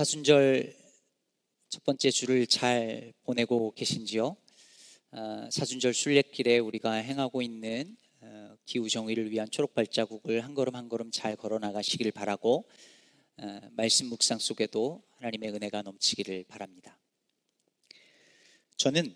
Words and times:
사순절 0.00 0.74
첫 1.68 1.84
번째 1.84 2.10
주를 2.10 2.46
잘 2.46 3.12
보내고 3.22 3.74
계신지요? 3.74 4.34
어, 5.10 5.48
사순절 5.50 5.92
순례길에 5.92 6.58
우리가 6.58 6.92
행하고 6.92 7.42
있는 7.42 7.98
어, 8.22 8.56
기후 8.64 8.88
정의를 8.88 9.30
위한 9.30 9.50
초록 9.50 9.74
발자국을 9.74 10.42
한 10.42 10.54
걸음 10.54 10.74
한 10.74 10.88
걸음 10.88 11.10
잘 11.10 11.36
걸어 11.36 11.58
나가시길 11.58 12.12
바라고 12.12 12.66
어, 13.36 13.60
말씀 13.72 14.06
묵상 14.06 14.38
속에도 14.38 15.02
하나님의 15.18 15.50
은혜가 15.50 15.82
넘치기를 15.82 16.46
바랍니다. 16.48 16.98
저는 18.78 19.14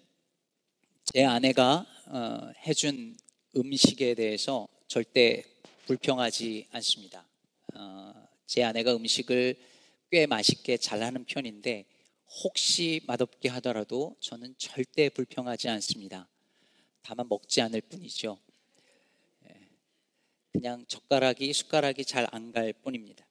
제 1.15 1.25
아내가 1.25 1.87
어, 2.09 2.53
해준 2.67 3.17
음식에 3.57 4.13
대해서 4.13 4.69
절대 4.87 5.45
불평하지 5.87 6.67
않습니다. 6.73 7.27
어, 7.73 8.13
제 8.45 8.63
아내가 8.63 8.95
음식을 8.95 9.73
꽤 10.15 10.27
맛있게 10.27 10.77
잘하는 10.77 11.25
편인데 11.25 11.87
혹시 12.45 13.01
맛없게 13.09 13.49
하더라도 13.49 14.15
저는 14.21 14.55
절대 14.59 15.09
불평하지 15.09 15.69
않습니다. 15.71 16.29
다만 17.03 17.29
먹지 17.29 17.61
않을 17.63 17.81
뿐이죠. 17.81 18.39
예. 19.49 19.69
그냥 20.53 20.85
젓가락이 20.87 21.53
숟가락이 21.53 22.05
잘 22.05 22.29
안 22.31 22.53
갈 22.53 22.73
뿐입니다. 22.73 23.27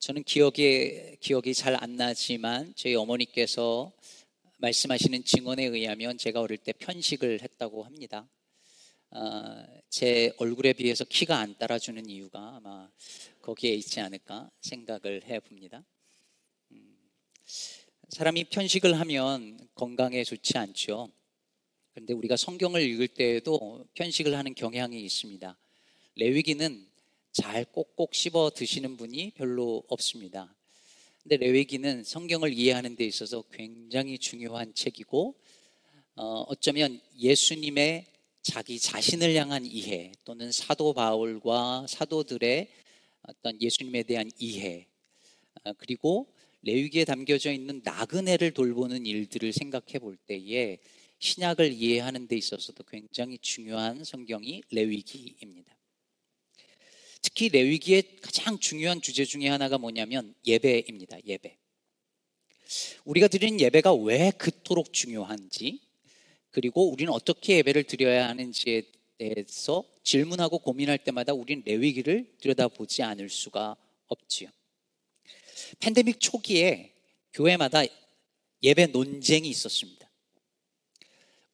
저는 0.00 0.24
기억이 0.24 1.18
기억이 1.20 1.54
잘 1.54 1.76
안 1.80 1.94
나지만 1.94 2.72
저희 2.74 2.96
어머니께서 2.96 3.92
말씀하시는 4.58 5.22
증언에 5.22 5.66
의하면 5.66 6.18
제가 6.18 6.40
어릴 6.40 6.58
때 6.58 6.72
편식을 6.72 7.42
했다고 7.42 7.84
합니다. 7.84 8.28
어, 9.16 9.64
제 9.90 10.32
얼굴에 10.38 10.72
비해서 10.72 11.04
키가 11.04 11.38
안 11.38 11.56
따라주는 11.56 12.10
이유가 12.10 12.56
아마 12.56 12.90
거기에 13.42 13.72
있지 13.74 14.00
않을까 14.00 14.50
생각을 14.60 15.22
해봅니다. 15.28 15.84
음, 16.72 16.96
사람이 18.08 18.46
편식을 18.46 18.98
하면 18.98 19.68
건강에 19.76 20.24
좋지 20.24 20.58
않죠. 20.58 21.12
그런데 21.92 22.12
우리가 22.12 22.36
성경을 22.36 22.82
읽을 22.82 23.06
때에도 23.06 23.86
편식을 23.94 24.36
하는 24.36 24.52
경향이 24.52 25.00
있습니다. 25.00 25.56
레위기는 26.16 26.84
잘 27.30 27.64
꼭꼭 27.66 28.16
씹어 28.16 28.50
드시는 28.52 28.96
분이 28.96 29.34
별로 29.36 29.84
없습니다. 29.86 30.52
근데 31.22 31.36
레위기는 31.36 32.02
성경을 32.02 32.52
이해하는 32.52 32.96
데 32.96 33.04
있어서 33.04 33.44
굉장히 33.52 34.18
중요한 34.18 34.74
책이고 34.74 35.36
어, 36.16 36.40
어쩌면 36.48 37.00
예수님의 37.16 38.13
자기 38.44 38.78
자신을 38.78 39.34
향한 39.36 39.64
이해 39.64 40.12
또는 40.24 40.52
사도 40.52 40.92
바울과 40.92 41.86
사도들의 41.88 42.70
어떤 43.22 43.60
예수님에 43.60 44.02
대한 44.02 44.30
이해 44.38 44.86
어, 45.64 45.72
그리고 45.78 46.30
레위기에 46.60 47.06
담겨져 47.06 47.52
있는 47.52 47.80
나그네를 47.82 48.52
돌보는 48.52 49.06
일들을 49.06 49.54
생각해 49.54 49.98
볼 49.98 50.18
때에 50.26 50.78
신약을 51.20 51.72
이해하는 51.72 52.28
데 52.28 52.36
있어서도 52.36 52.84
굉장히 52.84 53.38
중요한 53.38 54.04
성경이 54.04 54.62
레위기입니다. 54.70 55.74
특히 57.22 57.48
레위기의 57.48 58.16
가장 58.20 58.58
중요한 58.58 59.00
주제 59.00 59.24
중에 59.24 59.48
하나가 59.48 59.78
뭐냐면 59.78 60.34
예배입니다. 60.46 61.24
예배. 61.24 61.56
우리가 63.06 63.28
드리는 63.28 63.58
예배가 63.58 63.94
왜 63.94 64.32
그토록 64.32 64.92
중요한지 64.92 65.80
그리고 66.54 66.88
우리는 66.88 67.12
어떻게 67.12 67.56
예배를 67.56 67.82
드려야 67.82 68.28
하는지에 68.28 68.84
대해서 69.18 69.84
질문하고 70.04 70.60
고민할 70.60 70.98
때마다 70.98 71.32
우리는 71.32 71.64
레위기를 71.66 72.32
들여다보지 72.40 73.02
않을 73.02 73.28
수가 73.28 73.76
없지요. 74.06 74.50
팬데믹 75.80 76.20
초기에 76.20 76.94
교회마다 77.32 77.82
예배 78.62 78.86
논쟁이 78.86 79.48
있었습니다. 79.48 80.08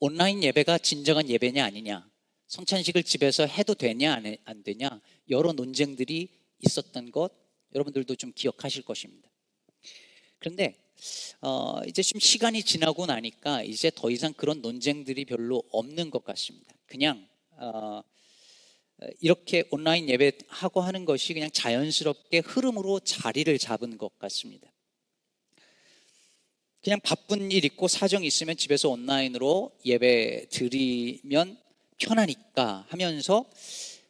온라인 0.00 0.44
예배가 0.44 0.76
진정한 0.76 1.30
예배냐 1.30 1.64
아니냐, 1.64 2.06
성찬식을 2.48 3.02
집에서 3.02 3.46
해도 3.46 3.72
되냐 3.72 4.22
안 4.44 4.62
되냐 4.62 5.00
여러 5.30 5.52
논쟁들이 5.52 6.28
있었던 6.58 7.10
것 7.10 7.32
여러분들도 7.74 8.16
좀 8.16 8.32
기억하실 8.34 8.82
것입니다. 8.82 9.30
그런데 10.38 10.74
어, 11.40 11.80
이제 11.86 12.02
좀 12.02 12.20
시간이 12.20 12.62
지나고 12.62 13.06
나니까 13.06 13.62
이제 13.62 13.90
더 13.94 14.10
이상 14.10 14.32
그런 14.32 14.60
논쟁들이 14.60 15.24
별로 15.24 15.62
없는 15.70 16.10
것 16.10 16.24
같습니다. 16.24 16.74
그냥 16.86 17.26
어, 17.56 18.02
이렇게 19.20 19.64
온라인 19.70 20.08
예배하고 20.08 20.80
하는 20.80 21.04
것이 21.04 21.32
그냥 21.32 21.50
자연스럽게 21.50 22.38
흐름으로 22.38 23.00
자리를 23.00 23.58
잡은 23.58 23.96
것 23.98 24.18
같습니다. 24.18 24.70
그냥 26.82 26.98
바쁜 27.02 27.50
일 27.52 27.64
있고 27.66 27.88
사정 27.88 28.24
있으면 28.24 28.56
집에서 28.56 28.88
온라인으로 28.88 29.72
예배 29.84 30.46
드리면 30.50 31.58
편하니까 31.98 32.86
하면서 32.88 33.44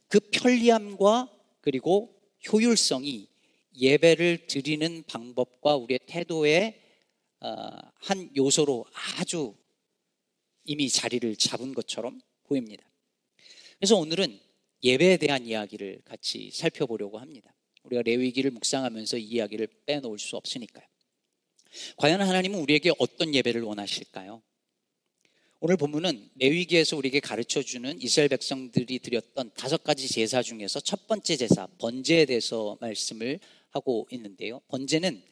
그 0.08 0.20
편리함과 0.20 1.28
그리고 1.60 2.14
효율성이 2.50 3.28
예배를 3.76 4.46
드리는 4.46 5.02
방법과 5.06 5.76
우리의 5.76 6.00
태도의 6.06 6.74
어, 6.74 6.79
한 7.40 8.30
요소로 8.36 8.86
아주 9.18 9.54
이미 10.64 10.88
자리를 10.88 11.36
잡은 11.36 11.74
것처럼 11.74 12.20
보입니다. 12.44 12.84
그래서 13.78 13.96
오늘은 13.96 14.38
예배에 14.82 15.16
대한 15.16 15.46
이야기를 15.46 16.02
같이 16.04 16.50
살펴보려고 16.52 17.18
합니다. 17.18 17.54
우리가 17.82 18.02
레위기를 18.02 18.50
묵상하면서 18.50 19.18
이 19.18 19.24
이야기를 19.24 19.68
빼놓을 19.86 20.18
수 20.18 20.36
없으니까요. 20.36 20.84
과연 21.96 22.20
하나님은 22.20 22.58
우리에게 22.60 22.92
어떤 22.98 23.34
예배를 23.34 23.62
원하실까요? 23.62 24.42
오늘 25.60 25.76
본문은 25.76 26.30
레위기에서 26.36 26.96
우리에게 26.96 27.20
가르쳐 27.20 27.62
주는 27.62 28.00
이스라엘 28.00 28.28
백성들이 28.30 28.98
드렸던 29.00 29.52
다섯 29.54 29.84
가지 29.84 30.08
제사 30.08 30.42
중에서 30.42 30.80
첫 30.80 31.06
번째 31.06 31.36
제사 31.36 31.66
번제에 31.78 32.24
대해서 32.24 32.78
말씀을 32.80 33.40
하고 33.68 34.08
있는데요. 34.10 34.60
번제는 34.68 35.22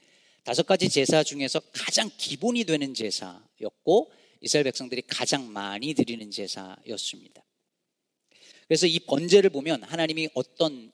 다섯 0.48 0.64
가지 0.64 0.88
제사 0.88 1.22
중에서 1.22 1.60
가장 1.74 2.10
기본이 2.16 2.64
되는 2.64 2.94
제사였고 2.94 4.10
이스라엘 4.40 4.64
백성들이 4.64 5.02
가장 5.06 5.52
많이 5.52 5.92
드리는 5.92 6.30
제사였습니다. 6.30 7.44
그래서 8.66 8.86
이 8.86 8.98
번제를 8.98 9.50
보면 9.50 9.82
하나님이 9.82 10.30
어떤 10.32 10.90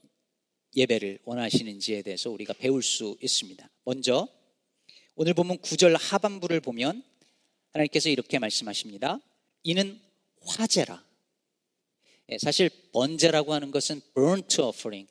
예배를 0.74 1.20
원하시는지에 1.22 2.02
대해서 2.02 2.30
우리가 2.30 2.54
배울 2.54 2.82
수 2.82 3.16
있습니다. 3.20 3.70
먼저 3.84 4.26
오늘 5.14 5.34
보면 5.34 5.58
9절 5.58 5.96
하반부를 6.00 6.58
보면 6.58 7.04
하나님께서 7.70 8.08
이렇게 8.08 8.40
말씀하십니다. 8.40 9.20
이는 9.62 10.00
화제라. 10.40 11.06
예, 12.30 12.38
사실 12.38 12.70
번제라고 12.92 13.54
하는 13.54 13.70
것은 13.70 14.00
burnt 14.16 14.60
offering, 14.60 15.08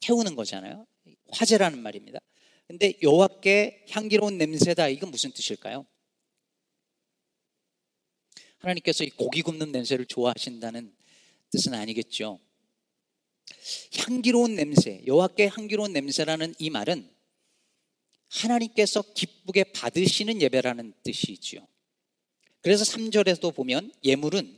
태우는 0.00 0.34
거잖아요. 0.34 0.84
화제라는 1.30 1.78
말입니다. 1.80 2.18
근데 2.72 2.94
여호와께 3.02 3.84
향기로운 3.90 4.38
냄새다. 4.38 4.88
이건 4.88 5.10
무슨 5.10 5.30
뜻일까요? 5.30 5.84
하나님께서 8.60 9.04
이 9.04 9.10
고기 9.10 9.42
굽는 9.42 9.72
냄새를 9.72 10.06
좋아하신다는 10.06 10.90
뜻은 11.50 11.74
아니겠죠. 11.74 12.40
향기로운 13.98 14.54
냄새, 14.54 15.02
여호와께 15.06 15.48
향기로운 15.48 15.92
냄새라는 15.92 16.54
이 16.58 16.70
말은 16.70 17.10
하나님께서 18.30 19.02
기쁘게 19.02 19.64
받으시는 19.64 20.40
예배라는 20.40 20.94
뜻이지요. 21.02 21.68
그래서 22.62 22.84
3절에도 22.84 23.54
보면 23.54 23.92
예물은 24.02 24.56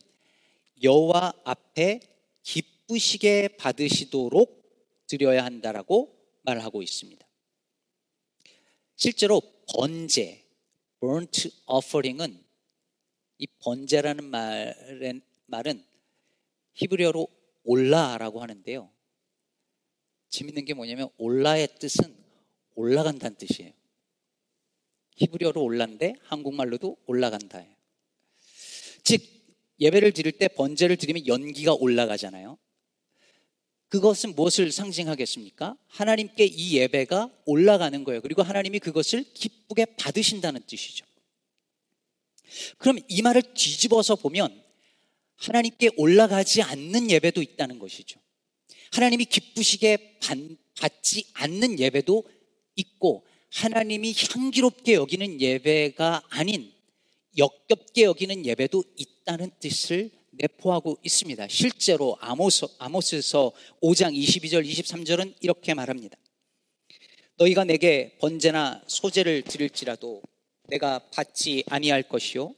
여호와 0.85 1.33
앞에 1.43 1.99
기쁘시게 2.45 3.57
받으시도록 3.57 5.03
드려야 5.09 5.45
한다라고 5.45 6.17
말하고 6.43 6.81
있습니다. 6.81 7.24
실제로 8.97 9.41
번제, 9.73 10.45
burnt 11.01 11.51
offering은 11.67 12.43
이 13.39 13.47
번제라는 13.61 14.25
말은, 14.25 15.21
말은 15.47 15.85
히브리어로 16.75 17.27
올라라고 17.65 18.41
하는데요. 18.41 18.91
재밌는 20.29 20.65
게 20.65 20.75
뭐냐면 20.75 21.09
올라의 21.17 21.69
뜻은 21.79 22.15
올라간다는 22.75 23.37
뜻이에요. 23.37 23.73
히브리어로 25.17 25.63
올라인데 25.63 26.15
한국말로도 26.23 26.97
올라간다예요. 27.07 27.75
즉 29.05 29.23
예배를 29.81 30.13
드릴 30.13 30.33
때 30.33 30.49
번제를 30.49 30.97
드리면 30.97 31.27
연기가 31.27 31.73
올라가잖아요. 31.75 32.59
그것은 33.95 34.35
무엇을 34.35 34.73
상징하겠습니까? 34.73 35.77
하나님께 35.87 36.47
이 36.47 36.79
예배가 36.79 37.31
올라가는 37.45 38.03
거예요. 38.03 38.21
그리고 38.23 38.43
하나님이 38.43 38.81
그것을 38.81 39.25
기쁘게 39.35 39.85
받으신다는 39.97 40.63
뜻이죠. 40.67 41.07
그럼 42.79 42.99
이 43.07 43.23
말을 43.23 43.55
뒤집어서 43.55 44.17
보면 44.17 44.61
하나님께 45.37 45.91
올라가지 45.97 46.61
않는 46.61 47.09
예배도 47.09 47.41
있다는 47.41 47.79
것이죠. 47.79 48.19
하나님이 48.91 49.27
기쁘시게 49.27 50.19
받지 50.81 51.27
않는 51.35 51.79
예배도 51.79 52.25
있고 52.75 53.25
하나님이 53.53 54.13
향기롭게 54.33 54.95
여기는 54.95 55.41
예배가 55.41 56.21
아닌 56.31 56.73
역겹게 57.39 58.03
여기는 58.03 58.45
예배도 58.45 58.83
있다는 58.97 59.53
뜻을 59.61 60.11
내포하고 60.39 60.99
있습니다. 61.03 61.49
실제로 61.49 62.17
아모스, 62.21 62.67
아모스서 62.79 63.53
5장 63.83 64.15
22절 64.17 64.69
23절은 64.69 65.35
이렇게 65.41 65.75
말합니다. 65.75 66.17
너희가 67.37 67.65
내게 67.65 68.17
번제나 68.21 68.83
소제를 68.87 69.43
드릴지라도 69.43 70.23
내가 70.69 71.01
받지 71.11 71.65
아니할 71.69 72.05
것이요 72.05 72.55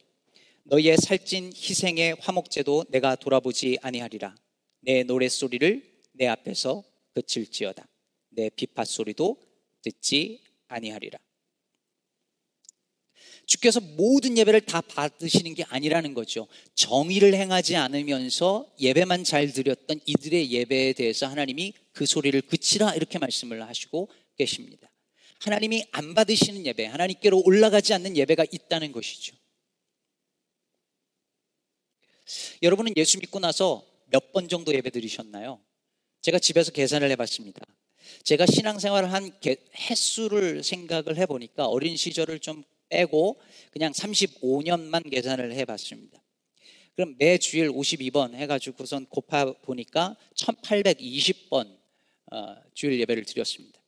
너희의 0.64 0.96
살찐 0.98 1.52
희생의 1.54 2.16
화목제도 2.20 2.84
내가 2.90 3.16
돌아보지 3.16 3.78
아니하리라 3.82 4.34
내 4.80 5.02
노랫소리를 5.02 5.82
내 6.12 6.26
앞에서 6.26 6.84
그칠지어다 7.14 7.88
내 8.30 8.50
비파 8.50 8.84
소리도 8.84 9.40
듣지 9.82 10.42
아니하리라 10.68 11.18
주께서 13.46 13.80
모든 13.80 14.36
예배를 14.36 14.62
다 14.62 14.80
받으시는 14.80 15.54
게 15.54 15.64
아니라는 15.68 16.14
거죠. 16.14 16.48
정의를 16.74 17.34
행하지 17.34 17.76
않으면서 17.76 18.68
예배만 18.80 19.24
잘 19.24 19.52
드렸던 19.52 20.00
이들의 20.04 20.50
예배에 20.50 20.92
대해서 20.94 21.26
하나님이 21.28 21.72
그 21.92 22.06
소리를 22.06 22.40
그치라 22.42 22.94
이렇게 22.94 23.18
말씀을 23.18 23.66
하시고 23.66 24.08
계십니다. 24.36 24.90
하나님이 25.40 25.86
안 25.92 26.14
받으시는 26.14 26.66
예배, 26.66 26.86
하나님께로 26.86 27.42
올라가지 27.44 27.94
않는 27.94 28.16
예배가 28.16 28.46
있다는 28.50 28.90
것이죠. 28.92 29.36
여러분은 32.62 32.94
예수 32.96 33.18
믿고 33.18 33.38
나서 33.38 33.84
몇 34.06 34.32
번 34.32 34.48
정도 34.48 34.74
예배 34.74 34.90
드리셨나요? 34.90 35.60
제가 36.20 36.38
집에서 36.38 36.72
계산을 36.72 37.10
해봤습니다. 37.12 37.60
제가 38.24 38.46
신앙생활을 38.46 39.12
한 39.12 39.30
횟수를 39.90 40.62
생각을 40.62 41.16
해보니까 41.16 41.66
어린 41.66 41.96
시절을 41.96 42.40
좀 42.40 42.64
빼고 42.88 43.40
그냥 43.70 43.92
35년만 43.92 45.10
계산을 45.10 45.52
해봤습니다. 45.52 46.22
그럼 46.94 47.14
매 47.18 47.36
주일 47.38 47.68
52번 47.68 48.34
해가지고선 48.34 49.06
곱해 49.06 49.52
보니까 49.62 50.16
1820번 50.34 51.78
어, 52.32 52.56
주일 52.74 52.98
예배를 53.00 53.24
드렸습니다. 53.24 53.80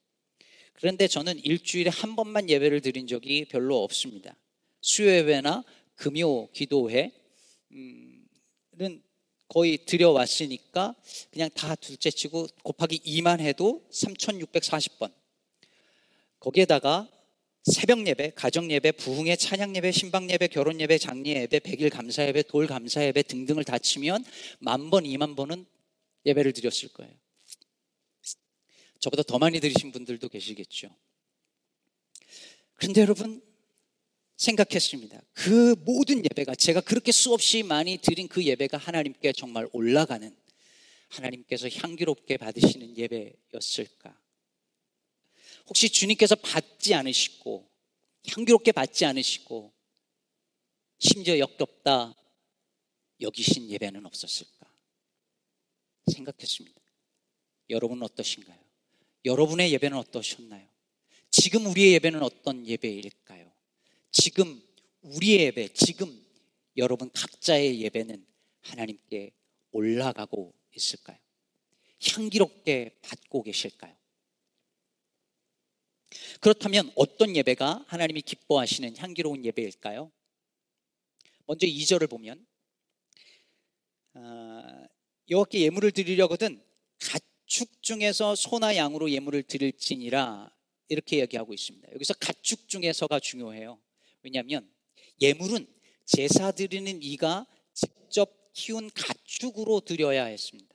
그런데 0.74 1.08
저는 1.08 1.38
일주일에 1.38 1.90
한 1.90 2.14
번만 2.14 2.48
예배를 2.48 2.82
드린 2.82 3.06
적이 3.06 3.46
별로 3.46 3.82
없습니다. 3.82 4.36
수요 4.80 5.10
예배나 5.10 5.64
금요 5.96 6.50
기도회는 6.52 7.10
거의 9.48 9.78
드려왔으니까 9.78 10.94
그냥 11.30 11.48
다 11.54 11.74
둘째 11.74 12.10
치고 12.10 12.46
곱하기 12.62 13.00
2만 13.00 13.40
해도 13.40 13.84
3640번. 13.90 15.12
거기에다가 16.38 17.08
새벽 17.64 18.06
예배, 18.06 18.32
가정 18.34 18.70
예배, 18.70 18.92
부흥회, 18.92 19.36
찬양 19.36 19.76
예배, 19.76 19.92
신방 19.92 20.30
예배, 20.30 20.48
결혼 20.48 20.80
예배, 20.80 20.98
장례 20.98 21.42
예배, 21.42 21.60
백일 21.60 21.90
감사 21.90 22.26
예배, 22.26 22.44
돌 22.44 22.66
감사 22.66 23.04
예배 23.04 23.22
등등을 23.24 23.64
다 23.64 23.78
치면 23.78 24.24
만 24.58 24.90
번, 24.90 25.04
이만 25.04 25.36
번은 25.36 25.66
예배를 26.24 26.52
드렸을 26.52 26.88
거예요. 26.88 27.12
저보다 29.00 29.22
더 29.22 29.38
많이 29.38 29.60
드리신 29.60 29.92
분들도 29.92 30.28
계시겠죠. 30.28 30.88
그런데 32.74 33.00
여러분 33.02 33.42
생각했습니다. 34.36 35.20
그 35.32 35.74
모든 35.84 36.24
예배가 36.24 36.54
제가 36.54 36.80
그렇게 36.80 37.12
수없이 37.12 37.62
많이 37.62 37.98
드린 37.98 38.28
그 38.28 38.44
예배가 38.44 38.76
하나님께 38.76 39.32
정말 39.32 39.68
올라가는 39.72 40.34
하나님께서 41.08 41.68
향기롭게 41.68 42.36
받으시는 42.36 42.96
예배였을까? 42.96 44.16
혹시 45.68 45.90
주님께서 45.90 46.34
받지 46.34 46.94
않으시고 46.94 47.68
향기롭게 48.26 48.72
받지 48.72 49.04
않으시고 49.04 49.72
심지어 50.98 51.38
역겹다 51.38 52.14
여기신 53.20 53.68
예배는 53.70 54.06
없었을까 54.06 54.66
생각했습니다. 56.10 56.80
여러분은 57.70 58.02
어떠신가요? 58.04 58.58
여러분의 59.24 59.72
예배는 59.72 59.96
어떠셨나요? 59.98 60.66
지금 61.30 61.66
우리의 61.66 61.94
예배는 61.94 62.22
어떤 62.22 62.66
예배일까요? 62.66 63.52
지금 64.10 64.62
우리의 65.02 65.40
예배, 65.46 65.68
지금 65.74 66.24
여러분 66.76 67.10
각자의 67.12 67.80
예배는 67.82 68.26
하나님께 68.62 69.32
올라가고 69.72 70.54
있을까요? 70.74 71.18
향기롭게 72.00 72.98
받고 73.02 73.42
계실까요? 73.42 73.97
그렇다면 76.40 76.90
어떤 76.94 77.36
예배가 77.36 77.84
하나님이 77.86 78.22
기뻐하시는 78.22 78.96
향기로운 78.96 79.44
예배일까요? 79.44 80.10
먼저 81.46 81.66
2절을 81.66 82.08
보면 82.08 82.46
어, 84.14 84.86
여호와께 85.30 85.60
예물을 85.60 85.92
드리려거든 85.92 86.62
가축 87.00 87.82
중에서 87.82 88.34
소나 88.34 88.76
양으로 88.76 89.10
예물을 89.10 89.42
드릴지니라 89.44 90.54
이렇게 90.88 91.20
얘기하고 91.20 91.52
있습니다. 91.52 91.92
여기서 91.92 92.14
가축 92.14 92.68
중에서가 92.68 93.20
중요해요. 93.20 93.78
왜냐하면 94.22 94.70
예물은 95.20 95.66
제사 96.04 96.50
드리는 96.52 97.02
이가 97.02 97.46
직접 97.74 98.30
키운 98.52 98.90
가축으로 98.90 99.80
드려야 99.80 100.24
했습니다. 100.24 100.74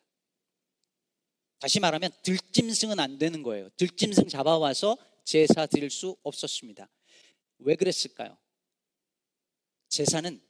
다시 1.59 1.79
말하면 1.79 2.11
들짐승은 2.23 2.99
안 2.99 3.17
되는 3.17 3.41
거예요. 3.41 3.69
들짐승 3.77 4.27
잡아와서 4.27 4.97
제사 5.23 5.65
드릴 5.65 5.89
수 5.89 6.17
없었습니다. 6.23 6.89
왜 7.59 7.75
그랬을까요? 7.75 8.37
제사는 9.89 10.41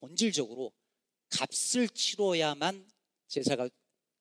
본질적으로 0.00 0.72
값을 1.28 1.88
치러야만 1.88 2.90
제사가 3.28 3.68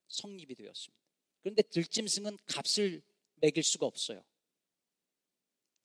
성립이 0.08 0.56
되었습니다. 0.56 1.02
그런데 1.42 1.62
들짐승은 1.64 2.38
값을 2.46 3.02
매길 3.36 3.64
수가 3.64 3.86
없어요. 3.86 4.24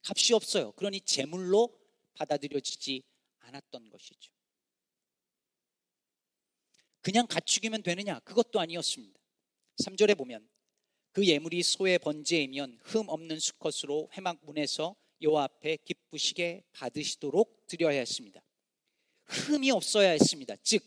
값이 0.03 0.33
없어요. 0.33 0.71
그러니 0.73 1.01
제물로 1.01 1.77
받아들여지지 2.13 3.03
않았던 3.39 3.89
것이죠. 3.89 4.31
그냥 7.01 7.25
가축이면 7.27 7.83
되느냐? 7.83 8.19
그것도 8.19 8.59
아니었습니다. 8.59 9.19
3절에 9.83 10.17
보면 10.17 10.47
그 11.17 11.25
예물이 11.25 11.63
소의 11.63 11.97
번제이면 11.97 12.77
흠 12.83 13.09
없는 13.09 13.39
수컷으로 13.39 14.07
회막 14.13 14.37
문에서 14.45 14.95
여호와 15.19 15.45
앞에 15.45 15.77
기쁘시게 15.77 16.65
받으시도록 16.73 17.65
드려야 17.65 17.97
했습니다. 17.97 18.39
흠이 19.25 19.71
없어야 19.71 20.11
했습니다. 20.11 20.55
즉 20.61 20.83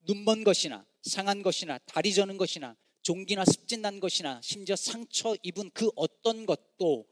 눈먼 0.00 0.44
것이나 0.44 0.86
상한 1.00 1.42
것이나 1.42 1.78
다리 1.86 2.12
저는 2.12 2.36
것이나 2.36 2.76
종기나 3.00 3.46
습진 3.46 3.80
난 3.80 4.00
것이나 4.00 4.38
심지어 4.42 4.76
상처 4.76 5.34
입은 5.42 5.70
그 5.70 5.90
어떤 5.96 6.44
것도 6.44 7.08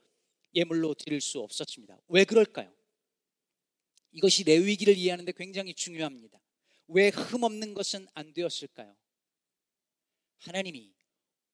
예물로 0.54 0.92
드릴 0.92 1.22
수 1.22 1.40
없었습니다. 1.40 1.98
왜 2.08 2.24
그럴까요? 2.24 2.70
이것이 4.12 4.44
레위기를 4.44 4.94
이해하는데 4.94 5.32
굉장히 5.38 5.72
중요합니다. 5.72 6.38
왜 6.88 7.08
흠 7.08 7.44
없는 7.44 7.72
것은 7.72 8.06
안 8.12 8.34
되었을까요? 8.34 8.94
하나님이 10.40 10.95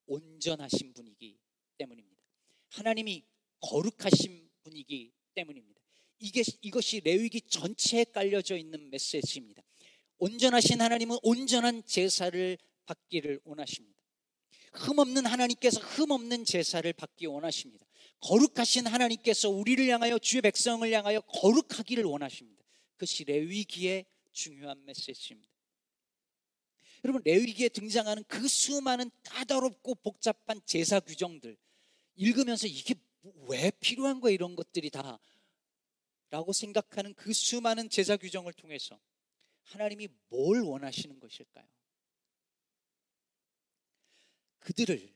온전하신 0.06 0.92
분이기 0.94 1.38
때문입니다. 1.78 2.23
하나님이 2.71 3.25
거룩하신 3.61 4.50
분이기 4.62 5.12
때문입니다. 5.35 5.80
이게 6.18 6.42
이것이 6.61 7.00
레위기 7.00 7.40
전체에 7.40 8.04
깔려져 8.04 8.56
있는 8.56 8.90
메시지입니다. 8.90 9.62
온전하신 10.18 10.80
하나님은 10.80 11.18
온전한 11.23 11.85
제사를 11.85 12.56
받기를 12.87 13.40
원하십니다. 13.44 13.99
흠 14.73 14.99
없는 14.99 15.26
하나님께서 15.26 15.80
흠 15.80 16.12
없는 16.12 16.44
제사를 16.44 16.90
받기 16.92 17.26
원하십니다. 17.26 17.85
거룩하신 18.21 18.87
하나님께서 18.87 19.50
우리를 19.50 19.87
향하여 19.88 20.18
주의 20.18 20.40
백성을 20.40 20.90
향하여 20.90 21.21
거룩하기를 21.23 22.04
원하십니다. 22.04 22.62
그것이 22.94 23.25
레위기의 23.25 24.06
중요한 24.32 24.85
메시지입니다. 24.85 25.51
여러분 27.04 27.21
레위기에 27.25 27.68
등장하는 27.68 28.23
그 28.25 28.47
수많은 28.47 29.11
까다롭고 29.25 29.97
복잡한 29.97 30.61
제사 30.64 31.00
규정들 31.00 31.56
읽으면서 32.14 32.66
이게 32.66 32.94
왜 33.49 33.71
필요한 33.80 34.21
거야 34.21 34.32
이런 34.32 34.54
것들이 34.54 34.90
다 34.90 35.18
라고 36.30 36.52
생각하는 36.52 37.14
그 37.14 37.32
수많은 37.32 37.90
제사 37.90 38.16
규정을 38.16 38.52
통해서 38.54 38.99
하나님이 39.64 40.09
뭘 40.28 40.62
원하시는 40.62 41.18
것일까요? 41.21 41.66
그들을 44.61 45.12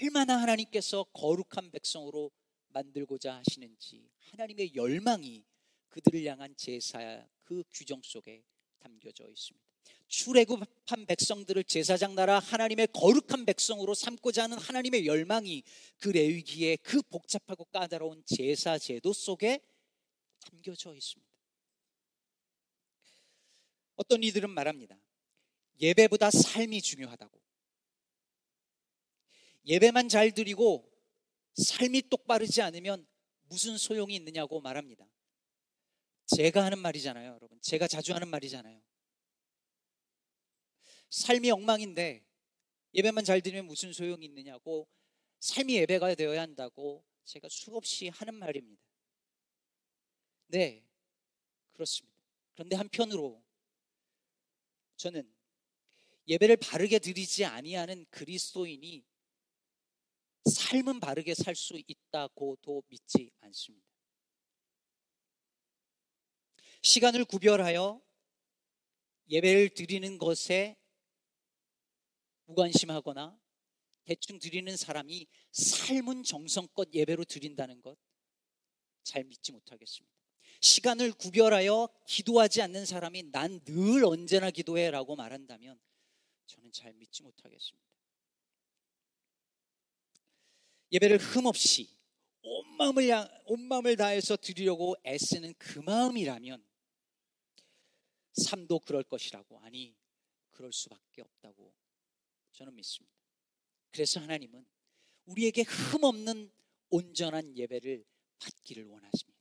얼마나 0.00 0.40
하나님께서 0.40 1.04
거룩한 1.12 1.70
백성으로 1.70 2.30
만들고자 2.68 3.36
하시는지 3.36 4.10
하나님의 4.18 4.74
열망이 4.74 5.44
그들을 5.88 6.24
향한 6.24 6.54
제사 6.56 7.26
그 7.42 7.62
규정 7.72 8.00
속에 8.02 8.44
담겨져 8.78 9.28
있습니다. 9.28 9.67
출애굽한 10.08 11.06
백성들을 11.06 11.64
제사장 11.64 12.14
나라 12.14 12.38
하나님의 12.38 12.88
거룩한 12.94 13.44
백성으로 13.44 13.94
삼고자 13.94 14.44
하는 14.44 14.58
하나님의 14.58 15.06
열망이 15.06 15.62
그 15.98 16.08
레위기에 16.08 16.76
그 16.76 17.02
복잡하고 17.02 17.64
까다로운 17.66 18.22
제사 18.24 18.78
제도 18.78 19.12
속에 19.12 19.60
담겨져 20.40 20.94
있습니다. 20.94 21.28
어떤 23.96 24.22
이들은 24.22 24.48
말합니다. 24.50 24.98
예배보다 25.80 26.30
삶이 26.30 26.80
중요하다고. 26.80 27.38
예배만 29.66 30.08
잘 30.08 30.32
드리고 30.32 30.90
삶이 31.54 32.08
똑바르지 32.08 32.62
않으면 32.62 33.06
무슨 33.42 33.76
소용이 33.76 34.14
있느냐고 34.16 34.60
말합니다. 34.60 35.06
제가 36.26 36.64
하는 36.64 36.78
말이잖아요, 36.78 37.34
여러분. 37.34 37.58
제가 37.60 37.86
자주 37.88 38.14
하는 38.14 38.28
말이잖아요. 38.28 38.80
삶이 41.10 41.50
엉망인데 41.50 42.24
예배만 42.94 43.24
잘 43.24 43.40
드리면 43.40 43.66
무슨 43.66 43.92
소용이 43.92 44.24
있느냐고 44.26 44.88
삶이 45.40 45.74
예배가 45.76 46.14
되어야 46.14 46.42
한다고 46.42 47.04
제가 47.24 47.48
수없이 47.50 48.08
하는 48.08 48.34
말입니다. 48.34 48.82
네, 50.48 50.84
그렇습니다. 51.72 52.18
그런데 52.54 52.76
한편으로 52.76 53.42
저는 54.96 55.30
예배를 56.26 56.56
바르게 56.56 56.98
드리지 56.98 57.44
아니하는 57.44 58.06
그리스도인이 58.10 59.04
삶은 60.44 61.00
바르게 61.00 61.34
살 61.34 61.54
수 61.54 61.80
있다고도 61.86 62.82
믿지 62.88 63.30
않습니다. 63.40 63.86
시간을 66.82 67.24
구별하여 67.24 68.00
예배를 69.28 69.70
드리는 69.70 70.16
것에 70.18 70.76
무관심하거나 72.48 73.38
대충 74.04 74.38
드리는 74.38 74.76
사람이 74.76 75.26
삶은 75.52 76.24
정성껏 76.24 76.92
예배로 76.92 77.24
드린다는 77.24 77.80
것 77.82 77.96
잘 79.08 79.24
믿지 79.24 79.52
못하겠습니다. 79.52 80.14
시간을 80.60 81.12
구별하여 81.12 81.88
기도하지 82.06 82.60
않는 82.62 82.84
사람이 82.84 83.30
난 83.30 83.60
늘 83.64 84.04
언제나 84.04 84.50
기도해 84.50 84.90
라고 84.90 85.16
말한다면 85.16 85.80
저는 86.46 86.72
잘 86.72 86.92
믿지 86.92 87.22
못하겠습니다. 87.22 87.88
예배를 90.92 91.18
흠없이 91.18 91.88
온 92.42 92.76
마음을, 92.76 93.10
온 93.46 93.62
마음을 93.62 93.96
다해서 93.96 94.36
드리려고 94.36 94.94
애쓰는 95.06 95.54
그 95.58 95.78
마음이라면 95.78 96.62
삶도 98.34 98.80
그럴 98.80 99.04
것이라고 99.04 99.58
아니 99.60 99.94
그럴 100.50 100.72
수밖에 100.72 101.22
없다고 101.22 101.72
저는 102.58 102.74
믿습니다. 102.74 103.16
그래서 103.92 104.18
하나님은 104.18 104.66
우리에게 105.26 105.62
흠없는 105.62 106.50
온전한 106.90 107.56
예배를 107.56 108.04
받기를 108.40 108.84
원하십니다. 108.84 109.38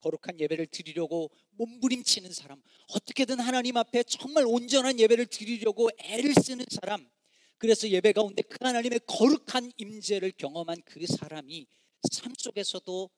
거룩한 0.00 0.38
예배를 0.38 0.68
드리려고 0.68 1.32
몸부림치는 1.50 2.32
사람, 2.32 2.62
어떻게든 2.90 3.40
하나님 3.40 3.76
앞에 3.76 4.04
정말 4.04 4.44
온전한 4.46 5.00
예배를 5.00 5.26
드리려고 5.26 5.90
애를 5.98 6.32
쓰는 6.34 6.64
사람, 6.70 7.10
그래서 7.56 7.88
예배 7.88 8.12
가운데 8.12 8.42
그 8.42 8.58
하나님의 8.60 9.00
거룩한 9.08 9.72
임재를 9.78 10.30
경험한 10.36 10.82
그 10.84 11.04
사람이 11.08 11.66
삶 12.12 12.34
속에서도 12.38 13.10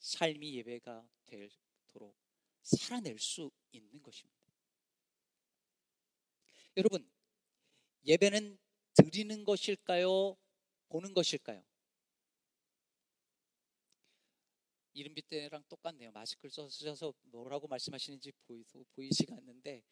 삶이 0.00 0.54
예배가 0.56 1.08
되도록 1.24 2.14
살아낼 2.62 3.18
수 3.18 3.50
있는 3.72 4.02
것입니다. 4.02 4.36
여러분, 6.76 7.15
예배는 8.06 8.56
드리는 8.94 9.44
것일까요? 9.44 10.36
보는 10.88 11.12
것일까요? 11.14 11.62
이른비 14.94 15.22
때랑 15.22 15.62
똑같네요. 15.68 16.10
마스크를 16.10 16.50
써서 16.50 17.14
뭐라고 17.30 17.68
말씀하시는지 17.68 18.32
보이, 18.48 18.64
보이지가 18.96 19.36
않는데 19.36 19.82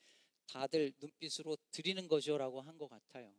다들 0.48 0.92
눈빛으로 1.00 1.56
드리는 1.70 2.08
거죠라고 2.08 2.62
한 2.62 2.78
것 2.78 2.88
같아요. 2.88 3.34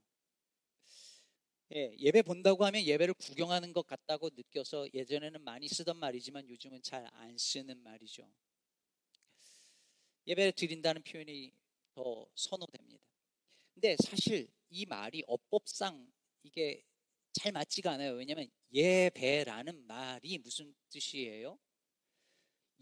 예, 1.76 1.96
예배 2.00 2.24
본다고 2.24 2.66
하면 2.66 2.82
예배를 2.84 3.14
구경하는 3.16 3.72
것 3.74 3.86
같다고 3.86 4.30
느껴서 4.36 4.88
예전에는 4.94 5.42
많이 5.44 5.68
쓰던 5.68 5.98
말이지만 5.98 6.48
요즘은 6.50 6.82
잘 6.82 7.06
안 7.14 7.38
쓰는 7.38 7.78
말이죠. 7.84 8.28
예배를 10.28 10.52
드린다는 10.54 11.02
표현이 11.04 11.52
더 11.94 12.28
선호됩니다. 12.36 13.04
근데 13.74 13.96
사실 14.04 14.48
이 14.70 14.86
말이 14.86 15.24
어법상 15.28 16.08
이게 16.44 16.82
잘 17.34 17.52
맞지가 17.52 17.92
않아요. 17.94 18.14
왜냐하면 18.14 18.48
예배라는 18.74 19.86
말이 19.88 20.38
무슨 20.40 20.74
뜻이에요? 20.90 21.58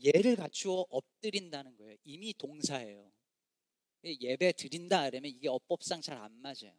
예를 0.03 0.35
갖추어 0.35 0.85
엎드린다는 0.89 1.75
거예요. 1.77 1.97
이미 2.03 2.31
동사예요. 2.37 3.11
예배 4.03 4.53
드린다 4.53 5.09
그러면 5.09 5.31
이게 5.31 5.49
어법상 5.49 6.01
잘 6.01 6.17
안 6.19 6.31
맞아요. 6.41 6.73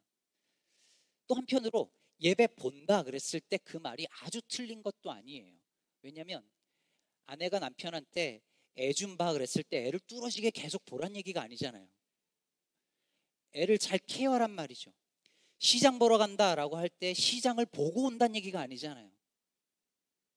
또 1.27 1.35
한편으로 1.35 1.91
예배 2.21 2.49
본다 2.57 3.03
그랬을 3.03 3.41
때 3.41 3.59
그 3.59 3.77
말이 3.79 4.07
아주 4.23 4.41
틀린 4.49 4.83
것도 4.83 5.11
아니에요. 5.11 5.51
왜냐하면 6.03 6.49
아내가 7.27 7.59
남편한테 7.61 8.43
애 8.79 8.93
좀 8.95 9.17
봐 9.19 9.33
그랬을 9.35 9.65
때 9.65 9.87
애를 9.87 10.01
뚫어지게 10.01 10.51
계속 10.53 10.85
보란 10.87 11.17
얘기가 11.17 11.43
아니잖아요. 11.43 11.89
애를 13.55 13.79
잘 13.79 13.99
케어란 13.99 14.51
말이죠. 14.53 14.93
시장 15.59 15.99
보러 15.99 16.19
간다라고 16.19 16.77
할 16.77 16.89
때 16.91 17.15
시장을 17.15 17.67
보고 17.67 18.05
온다는 18.07 18.37
얘기가 18.37 18.61
아니잖아요. 18.61 19.11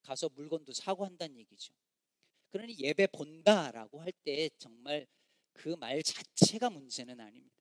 가서 0.02 0.30
물건도 0.30 0.74
사고 0.74 1.06
한다는 1.06 1.38
얘기죠. 1.38 1.74
그러니 2.52 2.78
예배 2.80 3.08
본다라고 3.08 4.02
할 4.02 4.12
때 4.24 4.50
정말 4.58 5.08
그 5.54 5.76
말 5.78 6.04
자체가 6.04 6.70
문제는 6.70 7.20
아닙니다. 7.20 7.56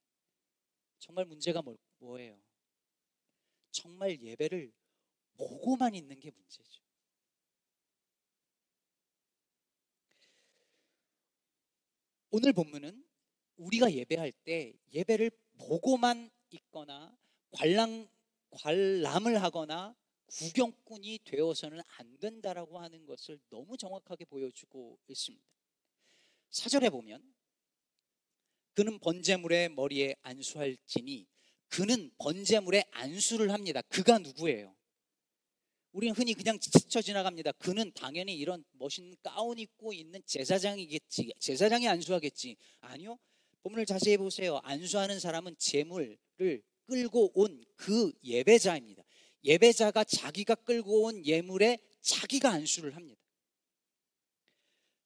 정말 0.99 1.25
문제가 1.25 1.63
뭐, 1.63 1.77
뭐예요? 1.99 2.39
정말 3.71 4.21
예배를 4.21 4.73
보고만 5.35 5.95
있는 5.95 6.19
게 6.21 6.31
문제죠. 6.33 6.83
오늘 12.31 12.53
본문은 12.53 13.05
우리가 13.57 13.93
예배할 13.93 14.33
때 14.45 14.75
예배를 14.93 15.31
보고만 15.59 16.31
있거나 16.51 17.17
관람, 17.51 18.09
관람을 18.51 19.43
하거나 19.43 19.95
구경꾼이 20.27 21.21
되어서는 21.25 21.81
안 21.99 22.19
된다라고 22.19 22.79
하는 22.79 23.07
것을 23.07 23.39
너무 23.49 23.77
정확하게 23.77 24.25
보여주고 24.25 24.99
있습니다. 25.09 25.45
사절에 26.51 26.91
보면 26.91 27.23
그는 28.75 28.99
번제물의 28.99 29.71
머리에 29.71 30.17
안수할지니 30.23 31.27
그는 31.69 32.11
번제물에 32.19 32.85
안수를 32.91 33.51
합니다. 33.53 33.81
그가 33.83 34.19
누구예요? 34.19 34.77
우리는 35.93 36.15
흔히 36.15 36.35
그냥 36.35 36.59
스쳐 36.61 37.01
지나갑니다. 37.01 37.53
그는 37.53 37.91
당연히 37.95 38.37
이런 38.37 38.63
멋있는 38.73 39.17
가운 39.23 39.59
입고 39.59 39.95
있는 39.95 40.21
제사장이겠지. 40.27 41.33
제사장이 41.39 41.89
안수하겠지. 41.89 42.57
아니요. 42.81 43.19
본문을 43.67 43.85
자세히 43.87 44.17
보세요. 44.17 44.61
안수하는 44.63 45.19
사람은 45.19 45.57
제물을 45.59 46.17
끌고 46.87 47.33
온 47.35 47.65
그 47.77 48.13
예배자입니다. 48.25 49.03
예배자가 49.45 50.05
자기가 50.05 50.55
끌고 50.55 51.05
온 51.05 51.25
예물에 51.25 51.79
자기가 52.01 52.51
안수를 52.51 52.97
합니다. 52.97 53.21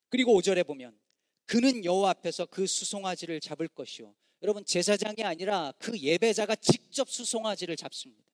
그리고 0.08 0.38
5절에 0.38 0.66
보면 0.66 0.98
그는 1.46 1.84
여호와 1.84 2.10
앞에서 2.10 2.46
그 2.46 2.66
수송아지를 2.66 3.40
잡을 3.40 3.66
것이요. 3.68 4.14
여러분 4.42 4.64
제사장이 4.64 5.24
아니라 5.24 5.72
그 5.78 5.98
예배자가 5.98 6.56
직접 6.56 7.10
수송아지를 7.10 7.76
잡습니다. 7.76 8.24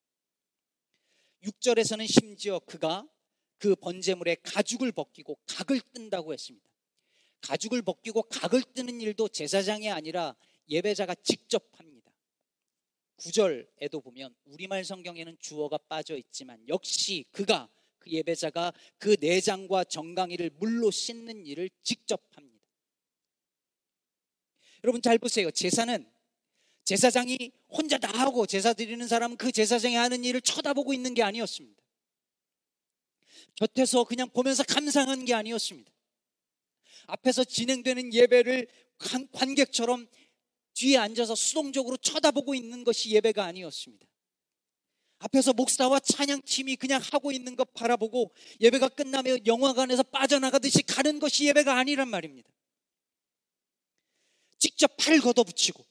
6절에서는 1.43 2.07
심지어 2.07 2.59
그가 2.61 3.09
그 3.59 3.75
번제물의 3.77 4.39
가죽을 4.43 4.93
벗기고 4.93 5.39
각을 5.47 5.81
뜬다고 5.95 6.33
했습니다. 6.33 6.69
가죽을 7.41 7.83
벗기고 7.83 8.23
각을 8.23 8.63
뜨는 8.75 9.01
일도 9.01 9.29
제사장이 9.29 9.91
아니라 9.91 10.35
예배자가 10.69 11.15
직접 11.17 11.69
합니다. 11.73 12.11
9절에도 13.19 14.03
보면 14.03 14.35
우리말 14.45 14.85
성경에는 14.85 15.37
주어가 15.41 15.79
빠져 15.79 16.17
있지만 16.17 16.63
역시 16.69 17.25
그가 17.33 17.69
그 17.99 18.11
예배자가 18.11 18.73
그 18.99 19.17
내장과 19.21 19.85
정강이를 19.85 20.51
물로 20.59 20.91
씻는 20.91 21.47
일을 21.47 21.71
직접 21.83 22.23
합니다. 22.33 22.65
여러분 24.85 25.03
잘 25.03 25.19
보세요. 25.19 25.51
제사는 25.51 26.09
제사장이 26.85 27.51
혼자 27.69 27.99
다 27.99 28.09
하고 28.17 28.47
제사 28.47 28.73
드리는 28.73 29.07
사람은 29.09 29.37
그 29.37 29.51
제사장이 29.51 29.97
하는 29.97 30.25
일을 30.25 30.41
쳐다보고 30.41 30.95
있는 30.95 31.15
게 31.15 31.23
아니었습니다. 31.23 31.83
곁에서 33.57 34.05
그냥 34.05 34.29
보면서 34.31 34.63
감상한 34.63 35.25
게 35.25 35.35
아니었습니다. 35.35 35.96
앞에서 37.07 37.45
진행되는 37.45 38.13
예배를 38.13 38.69
관객처럼 39.33 40.07
뒤에 40.75 40.99
앉아서 40.99 41.35
수동적으로 41.35 41.97
쳐다보고 41.97 42.55
있는 42.55 42.85
것이 42.85 43.11
예배가 43.11 43.45
아니었습니다. 43.45 44.07
앞에서 45.19 45.53
목사와 45.55 46.01
찬양팀이 46.01 46.77
그냥 46.77 47.01
하고 47.01 47.33
있는 47.33 47.57
것 47.57 47.73
바라보고 47.73 48.35
예배가 48.61 48.91
끝나면 48.91 49.47
영화관에서 49.47 50.03
빠져나가듯이 50.03 50.83
가는 50.83 51.19
것이 51.19 51.47
예배가 51.47 51.79
아니란 51.79 52.09
말입니다. 52.09 52.51
직접 54.59 54.95
팔 54.99 55.19
걷어붙이고 55.21 55.85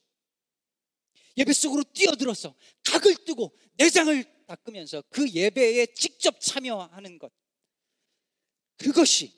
예배 1.37 1.53
속으로 1.53 1.83
뛰어들어서 1.83 2.55
각을 2.83 3.15
뜨고 3.25 3.57
내장을 3.77 4.45
닦으면서 4.45 5.03
그 5.09 5.29
예배에 5.29 5.87
직접 5.95 6.39
참여하는 6.39 7.17
것. 7.17 7.31
그것이 8.77 9.33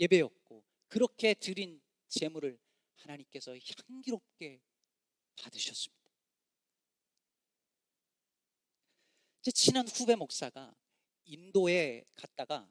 예배였고 0.00 0.64
그렇게 0.88 1.34
드린 1.34 1.80
제물을 2.08 2.58
하나님께서 2.96 3.54
향기롭게 3.88 4.60
받으셨습니다. 5.36 6.00
제 9.42 9.50
친한 9.50 9.86
후배 9.88 10.16
목사가 10.16 10.74
인도에 11.24 12.04
갔다가 12.14 12.68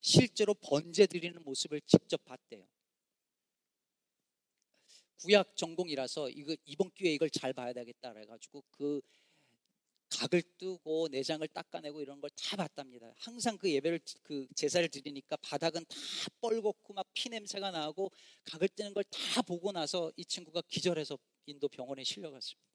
실제로 0.00 0.54
번제 0.54 1.06
드리는 1.06 1.42
모습을 1.42 1.80
직접 1.82 2.22
봤대요. 2.24 2.66
구약 5.18 5.54
전공이라서 5.56 6.30
이거 6.30 6.56
이번 6.64 6.90
기회에 6.92 7.12
이걸 7.12 7.28
잘 7.28 7.52
봐야 7.52 7.74
되겠다 7.74 8.12
그래 8.14 8.24
가지고 8.24 8.64
그 8.70 9.02
각을 10.10 10.42
뜨고 10.58 11.08
내장을 11.10 11.46
닦아내고 11.48 12.02
이런 12.02 12.20
걸 12.20 12.30
다 12.36 12.56
봤답니다. 12.56 13.12
항상 13.16 13.56
그 13.58 13.70
예배를 13.70 14.00
그 14.22 14.46
제사를 14.56 14.86
드리니까 14.88 15.36
바닥은 15.38 15.84
다 15.84 15.96
뻘겋고 16.40 16.94
막 16.94 17.06
피 17.14 17.28
냄새가 17.28 17.70
나고 17.70 18.10
각을 18.44 18.68
뜨는 18.70 18.94
걸 18.94 19.04
다 19.10 19.42
보고 19.42 19.72
나서 19.72 20.12
이 20.16 20.24
친구가 20.24 20.62
기절해서 20.68 21.18
인도 21.46 21.68
병원에 21.68 22.04
실려갔습니다. 22.04 22.68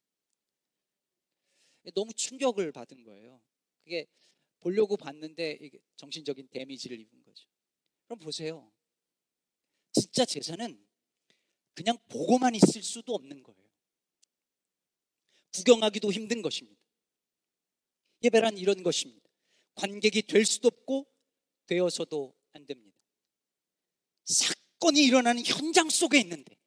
너무 1.93 2.13
충격을 2.13 2.71
받은 2.71 3.03
거예요. 3.03 3.41
그게 3.83 4.07
보려고 4.59 4.97
봤는데 4.97 5.59
정신적인 5.97 6.47
데미지를 6.51 6.99
입은 6.99 7.23
거죠. 7.23 7.47
그럼 8.07 8.19
보세요. 8.19 8.71
진짜 9.93 10.25
제사는 10.25 10.85
그냥 11.73 11.97
보고만 12.09 12.55
있을 12.55 12.81
수도 12.81 13.13
없는 13.15 13.43
거예요. 13.43 13.61
구경하기도 15.53 16.11
힘든 16.11 16.41
것입니다. 16.41 16.81
예배란 18.25 18.57
이런 18.57 18.83
것입니다. 18.83 19.29
관객이 19.75 20.23
될 20.23 20.45
수도 20.45 20.67
없고 20.67 21.07
되어서도 21.67 22.35
안 22.53 22.65
됩니다. 22.65 22.97
사건이 24.25 25.03
일어나는 25.03 25.43
현장 25.45 25.89
속에 25.89 26.19
있는데 26.21 26.57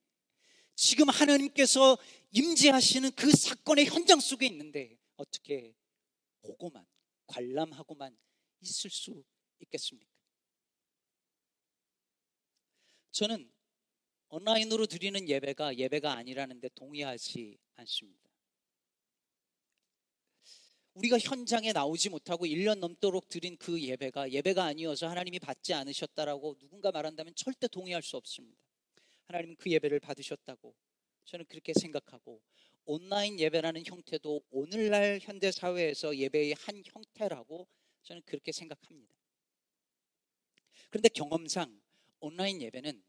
지금 0.74 1.08
하나님께서 1.08 1.98
임재하시는 2.30 3.10
그 3.12 3.30
사건의 3.30 3.86
현장 3.86 4.20
속에 4.20 4.46
있는데 4.46 4.96
어떻게 5.16 5.74
보고만 6.42 6.86
관람하고만 7.26 8.16
있을 8.60 8.90
수 8.90 9.24
있겠습니까? 9.60 10.08
저는 13.10 13.50
온라인으로 14.28 14.86
드리는 14.86 15.28
예배가 15.28 15.76
예배가 15.76 16.12
아니라는데 16.12 16.68
동의하지 16.74 17.58
않습니다. 17.76 18.27
우리가 20.98 21.18
현장에 21.18 21.72
나오지 21.72 22.08
못하고 22.08 22.44
1년 22.44 22.80
넘도록 22.80 23.28
드린 23.28 23.56
그 23.56 23.80
예배가 23.80 24.32
예배가 24.32 24.64
아니어서 24.64 25.08
하나님이 25.08 25.38
받지 25.38 25.72
않으셨다라고 25.72 26.56
누군가 26.58 26.90
말한다면 26.90 27.34
절대 27.36 27.68
동의할 27.68 28.02
수 28.02 28.16
없습니다. 28.16 28.60
하나님은 29.26 29.56
그 29.56 29.70
예배를 29.70 30.00
받으셨다고 30.00 30.74
저는 31.24 31.44
그렇게 31.46 31.72
생각하고 31.72 32.42
온라인 32.84 33.38
예배라는 33.38 33.84
형태도 33.86 34.42
오늘날 34.50 35.20
현대 35.22 35.52
사회에서 35.52 36.16
예배의 36.16 36.54
한 36.58 36.82
형태라고 36.84 37.68
저는 38.02 38.22
그렇게 38.24 38.50
생각합니다. 38.50 39.14
그런데 40.90 41.10
경험상 41.10 41.80
온라인 42.20 42.60
예배는 42.60 43.04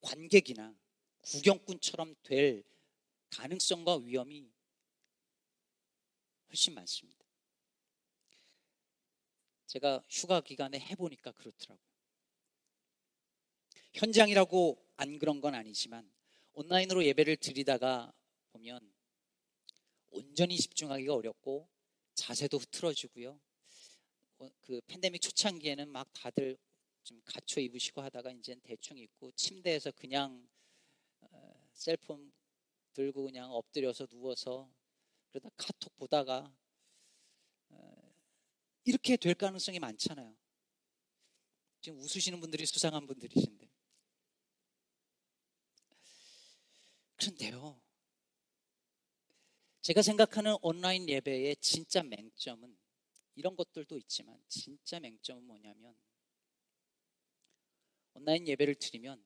관객이나 0.00 0.74
구경꾼처럼 1.22 2.14
될 2.22 2.64
가능성과 3.28 3.96
위험이 3.98 4.50
훨씬 6.50 6.74
많습니다. 6.74 7.24
제가 9.66 10.02
휴가 10.08 10.40
기간에 10.40 10.80
해보니까 10.80 11.30
그렇더라고요. 11.32 11.90
현장이라고 13.94 14.84
안 14.96 15.18
그런 15.18 15.40
건 15.40 15.54
아니지만 15.54 16.10
온라인으로 16.52 17.04
예배를 17.04 17.36
드리다가 17.36 18.12
보면 18.52 18.92
온전히 20.10 20.56
집중하기가 20.56 21.14
어렵고 21.14 21.68
자세도 22.14 22.58
흐트러지고요. 22.58 23.40
어, 24.38 24.50
그 24.60 24.80
팬데믹 24.88 25.20
초창기에는 25.22 25.88
막 25.88 26.12
다들 26.12 26.58
좀 27.04 27.20
갖춰 27.24 27.60
입으시고 27.60 28.00
하다가 28.02 28.32
이제 28.32 28.56
대충 28.62 28.98
입고 28.98 29.32
침대에서 29.32 29.92
그냥 29.92 30.48
어, 31.20 31.68
셀폰 31.72 32.32
들고 32.92 33.24
그냥 33.24 33.52
엎드려서 33.52 34.06
누워서 34.06 34.68
그러다 35.30 35.48
카톡 35.56 35.96
보다가 35.96 36.52
어, 37.68 38.14
이렇게 38.84 39.16
될 39.16 39.34
가능성이 39.34 39.78
많잖아요. 39.78 40.36
지금 41.80 41.98
웃으시는 41.98 42.40
분들이 42.40 42.66
수상한 42.66 43.06
분들이신데. 43.06 43.70
그런데요. 47.16 47.80
제가 49.82 50.02
생각하는 50.02 50.56
온라인 50.62 51.08
예배의 51.08 51.56
진짜 51.56 52.02
맹점은 52.02 52.76
이런 53.34 53.56
것들도 53.56 53.96
있지만 53.98 54.42
진짜 54.48 55.00
맹점은 55.00 55.44
뭐냐면 55.44 55.94
온라인 58.14 58.46
예배를 58.46 58.74
드리면 58.74 59.24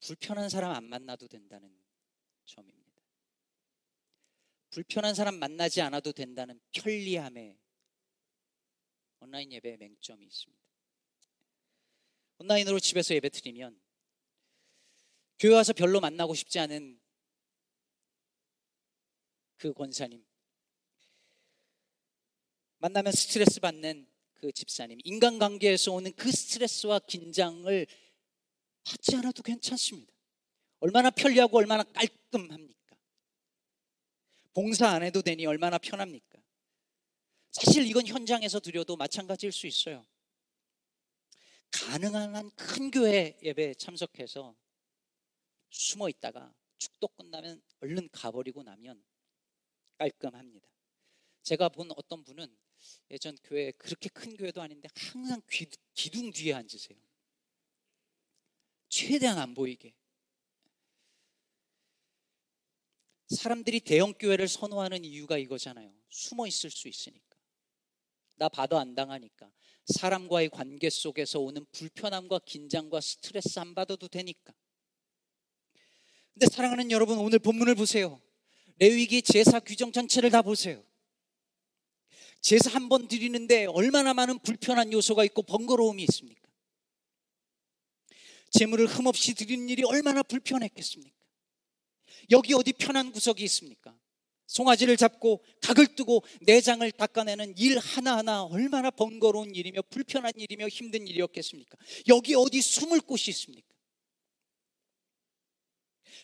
불편한 0.00 0.48
사람 0.48 0.72
안 0.72 0.84
만나도 0.84 1.26
된다는 1.26 1.76
점입니다. 2.44 2.85
불편한 4.76 5.14
사람 5.14 5.36
만나지 5.36 5.80
않아도 5.80 6.12
된다는 6.12 6.60
편리함에 6.72 7.58
온라인 9.20 9.50
예배의 9.50 9.78
맹점이 9.78 10.26
있습니다. 10.26 10.62
온라인으로 12.40 12.78
집에서 12.78 13.14
예배 13.14 13.30
드리면 13.30 13.80
교회 15.38 15.54
와서 15.54 15.72
별로 15.72 15.98
만나고 15.98 16.34
싶지 16.34 16.58
않은 16.58 17.00
그 19.56 19.72
권사님 19.72 20.22
만나면 22.76 23.12
스트레스 23.12 23.60
받는 23.60 24.06
그 24.34 24.52
집사님 24.52 24.98
인간관계에서 25.04 25.92
오는 25.92 26.12
그 26.12 26.30
스트레스와 26.30 26.98
긴장을 26.98 27.86
받지 28.84 29.16
않아도 29.16 29.42
괜찮습니다. 29.42 30.12
얼마나 30.80 31.08
편리하고 31.08 31.56
얼마나 31.56 31.82
깔끔합니까? 31.82 32.85
봉사 34.56 34.88
안 34.88 35.02
해도 35.02 35.20
되니 35.20 35.44
얼마나 35.44 35.76
편합니까? 35.76 36.38
사실 37.52 37.86
이건 37.86 38.06
현장에서 38.06 38.58
드려도 38.58 38.96
마찬가지일 38.96 39.52
수 39.52 39.66
있어요. 39.66 40.06
가능한 41.70 42.34
한 42.34 42.50
큰 42.56 42.90
교회 42.90 43.38
예배에 43.42 43.74
참석해서 43.74 44.56
숨어 45.68 46.08
있다가 46.08 46.54
축도 46.78 47.08
끝나면 47.08 47.60
얼른 47.80 48.08
가버리고 48.10 48.62
나면 48.62 49.04
깔끔합니다. 49.98 50.66
제가 51.42 51.68
본 51.68 51.90
어떤 51.94 52.24
분은 52.24 52.56
예전 53.10 53.36
교회 53.44 53.72
그렇게 53.72 54.08
큰 54.08 54.38
교회도 54.38 54.62
아닌데 54.62 54.88
항상 54.94 55.42
기둥 55.92 56.30
뒤에 56.30 56.54
앉으세요. 56.54 56.98
최대한 58.88 59.36
안 59.36 59.52
보이게. 59.52 59.92
사람들이 63.28 63.80
대형 63.80 64.12
교회를 64.14 64.48
선호하는 64.48 65.04
이유가 65.04 65.38
이거잖아요. 65.38 65.92
숨어 66.10 66.46
있을 66.46 66.70
수 66.70 66.88
있으니까. 66.88 67.36
나 68.36 68.48
봐도 68.48 68.78
안 68.78 68.94
당하니까. 68.94 69.50
사람과의 69.86 70.50
관계 70.50 70.90
속에서 70.90 71.40
오는 71.40 71.64
불편함과 71.72 72.40
긴장과 72.44 73.00
스트레스 73.00 73.58
안 73.58 73.74
받아도 73.74 74.08
되니까. 74.08 74.52
근데 76.34 76.46
사랑하는 76.52 76.90
여러분, 76.90 77.18
오늘 77.18 77.38
본문을 77.38 77.74
보세요. 77.74 78.20
레위기 78.78 79.22
제사 79.22 79.58
규정 79.60 79.90
전체를 79.92 80.30
다 80.30 80.42
보세요. 80.42 80.84
제사 82.42 82.70
한 82.70 82.88
번 82.88 83.08
드리는데 83.08 83.64
얼마나 83.66 84.14
많은 84.14 84.38
불편한 84.40 84.92
요소가 84.92 85.24
있고 85.24 85.42
번거로움이 85.42 86.02
있습니까? 86.04 86.42
재물을 88.50 88.86
흠없이 88.86 89.34
드리는 89.34 89.68
일이 89.68 89.82
얼마나 89.82 90.22
불편했겠습니까? 90.22 91.15
여기 92.30 92.54
어디 92.54 92.72
편한 92.72 93.12
구석이 93.12 93.42
있습니까? 93.44 93.96
송아지를 94.46 94.96
잡고 94.96 95.44
각을 95.60 95.96
뜨고 95.96 96.22
내장을 96.42 96.90
닦아내는 96.92 97.54
일 97.58 97.78
하나하나 97.78 98.44
얼마나 98.44 98.90
번거로운 98.90 99.54
일이며 99.54 99.82
불편한 99.90 100.32
일이며 100.36 100.68
힘든 100.68 101.06
일이었겠습니까? 101.06 101.76
여기 102.08 102.34
어디 102.34 102.60
숨을 102.60 103.00
곳이 103.00 103.30
있습니까? 103.32 103.66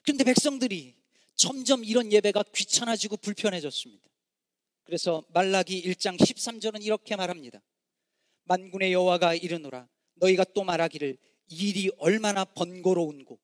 그런데 0.04 0.24
백성들이 0.24 0.94
점점 1.34 1.84
이런 1.84 2.12
예배가 2.12 2.44
귀찮아지고 2.54 3.16
불편해졌습니다. 3.16 4.08
그래서 4.84 5.24
말라기 5.28 5.82
1장 5.82 6.16
13절은 6.18 6.84
이렇게 6.84 7.16
말합니다. 7.16 7.60
만군의 8.44 8.92
여호와가 8.92 9.34
이르노라 9.34 9.88
너희가 10.14 10.44
또 10.54 10.64
말하기를 10.64 11.16
일이 11.48 11.90
얼마나 11.98 12.44
번거로운고 12.44 13.38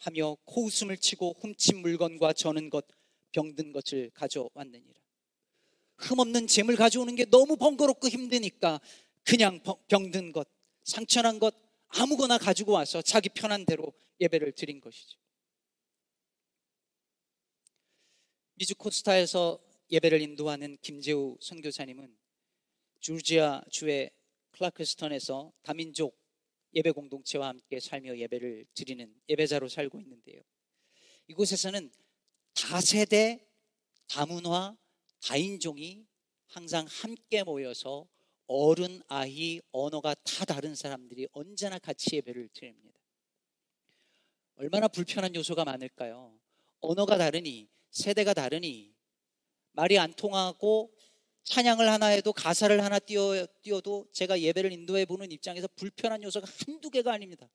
하며 0.00 0.36
코웃음을 0.44 0.96
치고 0.96 1.36
훔친 1.40 1.82
물건과 1.82 2.32
저는 2.32 2.70
것 2.70 2.86
병든 3.32 3.72
것을 3.72 4.10
가져왔느니라. 4.14 5.00
흠없는 5.98 6.46
재물 6.46 6.76
가져오는 6.76 7.14
게 7.14 7.26
너무 7.26 7.56
번거롭고 7.56 8.08
힘드니까 8.08 8.80
그냥 9.24 9.60
병든 9.88 10.32
것, 10.32 10.48
상처난 10.82 11.38
것 11.38 11.54
아무거나 11.88 12.38
가지고 12.38 12.72
와서 12.72 13.02
자기 13.02 13.28
편한 13.28 13.64
대로 13.66 13.92
예배를 14.20 14.52
드린 14.52 14.80
것이죠. 14.80 15.18
미주 18.54 18.74
코스타에서 18.76 19.58
예배를 19.90 20.20
인도하는 20.20 20.76
김재우 20.82 21.36
선교사님은 21.40 22.16
조지아 23.00 23.62
주의 23.70 24.10
클라크스턴에서 24.52 25.52
다민족 25.62 26.19
예배 26.74 26.92
공동체와 26.92 27.48
함께 27.48 27.80
살며 27.80 28.16
예배를 28.16 28.66
드리는 28.74 29.14
예배자로 29.28 29.68
살고 29.68 30.00
있는데요. 30.00 30.42
이곳에서는 31.26 31.90
다세대, 32.54 33.46
다문화, 34.08 34.76
다인종이 35.22 36.06
항상 36.46 36.86
함께 36.88 37.42
모여서 37.42 38.06
어른, 38.46 39.00
아이, 39.06 39.60
언어가 39.70 40.14
다 40.14 40.44
다른 40.44 40.74
사람들이 40.74 41.28
언제나 41.32 41.78
같이 41.78 42.16
예배를 42.16 42.48
드립니다. 42.52 42.98
얼마나 44.56 44.88
불편한 44.88 45.34
요소가 45.34 45.64
많을까요? 45.64 46.36
언어가 46.80 47.16
다르니, 47.16 47.68
세대가 47.90 48.34
다르니, 48.34 48.92
말이 49.72 49.98
안 49.98 50.12
통하고 50.12 50.92
찬양을 51.44 51.88
하나 51.90 52.06
해도 52.06 52.32
가사를 52.32 52.82
하나 52.82 52.98
띄워, 52.98 53.46
띄워도 53.62 54.08
제가 54.12 54.40
예배를 54.40 54.72
인도해 54.72 55.04
보는 55.04 55.32
입장에서 55.32 55.68
불편한 55.76 56.22
요소가 56.22 56.46
한두 56.66 56.90
개가 56.90 57.12
아닙니다. 57.12 57.48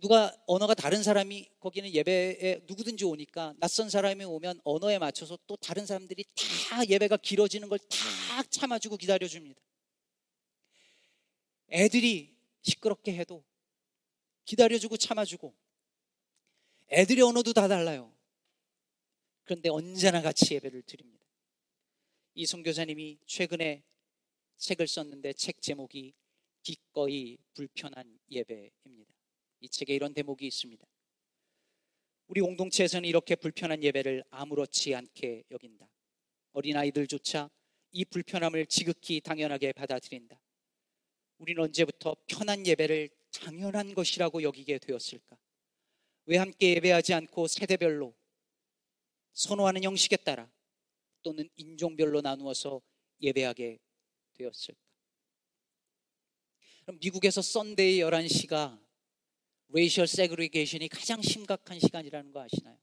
누가 0.00 0.34
언어가 0.46 0.74
다른 0.74 1.02
사람이 1.02 1.48
거기는 1.60 1.88
예배에 1.88 2.62
누구든지 2.66 3.04
오니까 3.04 3.54
낯선 3.58 3.88
사람이 3.88 4.24
오면 4.24 4.60
언어에 4.64 4.98
맞춰서 4.98 5.38
또 5.46 5.54
다른 5.56 5.86
사람들이 5.86 6.24
다 6.34 6.84
예배가 6.88 7.18
길어지는 7.18 7.68
걸 7.68 7.78
다 7.78 8.42
참아주고 8.50 8.96
기다려줍니다. 8.96 9.60
애들이 11.70 12.34
시끄럽게 12.62 13.14
해도 13.14 13.44
기다려주고 14.44 14.96
참아주고 14.96 15.54
애들의 16.90 17.22
언어도 17.22 17.52
다 17.52 17.68
달라요. 17.68 18.12
그런데 19.44 19.68
언제나 19.68 20.20
같이 20.20 20.54
예배를 20.54 20.82
드립니다. 20.82 21.21
이 22.34 22.46
선교사님이 22.46 23.18
최근에 23.26 23.82
책을 24.56 24.86
썼는데 24.86 25.34
책 25.34 25.60
제목이 25.60 26.14
기꺼이 26.62 27.36
불편한 27.54 28.18
예배입니다. 28.30 29.12
이 29.60 29.68
책에 29.68 29.94
이런 29.94 30.14
대목이 30.14 30.46
있습니다. 30.46 30.86
우리 32.28 32.40
공동체에서는 32.40 33.06
이렇게 33.06 33.34
불편한 33.36 33.82
예배를 33.82 34.24
아무렇지 34.30 34.94
않게 34.94 35.44
여긴다. 35.50 35.86
어린아이들조차 36.52 37.50
이 37.90 38.04
불편함을 38.06 38.66
지극히 38.66 39.20
당연하게 39.20 39.72
받아들인다. 39.72 40.40
우리는 41.38 41.62
언제부터 41.62 42.16
편한 42.26 42.66
예배를 42.66 43.10
당연한 43.32 43.94
것이라고 43.94 44.42
여기게 44.42 44.78
되었을까? 44.78 45.36
왜 46.26 46.38
함께 46.38 46.70
예배하지 46.76 47.12
않고 47.14 47.48
세대별로 47.48 48.14
선호하는 49.32 49.82
형식에 49.82 50.16
따라 50.16 50.50
또는 51.22 51.48
인종별로 51.56 52.20
나누어서 52.20 52.80
예배하게 53.20 53.78
되었을까? 54.34 54.80
미국에서 57.00 57.42
Sunday 57.42 57.98
11시가 58.00 58.80
racial 59.68 60.06
segregation이 60.06 60.88
가장 60.88 61.22
심각한 61.22 61.78
시간이라는 61.78 62.32
거 62.32 62.42
아시나요? 62.42 62.78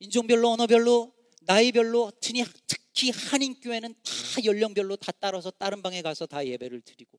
인종별로 0.00 0.50
언어별로 0.50 1.14
나이별로 1.42 2.12
특히 2.20 3.10
한인교회는 3.10 3.94
다 3.94 4.44
연령별로 4.44 4.96
다 4.96 5.12
따라서 5.12 5.50
다른 5.50 5.82
방에 5.82 6.02
가서 6.02 6.26
다 6.26 6.46
예배를 6.46 6.80
드리고 6.82 7.18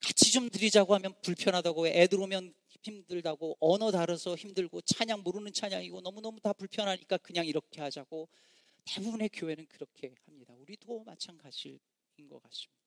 같이 0.00 0.32
좀 0.32 0.48
드리자고 0.48 0.94
하면 0.94 1.14
불편하다고 1.22 1.88
애들 1.88 2.20
오면 2.20 2.54
힘들다고 2.82 3.56
언어 3.60 3.90
다르서 3.90 4.36
힘들고 4.36 4.80
찬양 4.82 5.22
모르는 5.22 5.52
찬양이고 5.52 6.00
너무너무 6.00 6.40
다 6.40 6.52
불편하니까 6.52 7.18
그냥 7.18 7.46
이렇게 7.46 7.80
하자고 7.80 8.28
대부분의 8.84 9.28
교회는 9.32 9.66
그렇게 9.66 10.14
합니다. 10.24 10.54
우리도 10.54 11.04
마찬가지인 11.04 11.78
것 12.28 12.42
같습니다. 12.42 12.80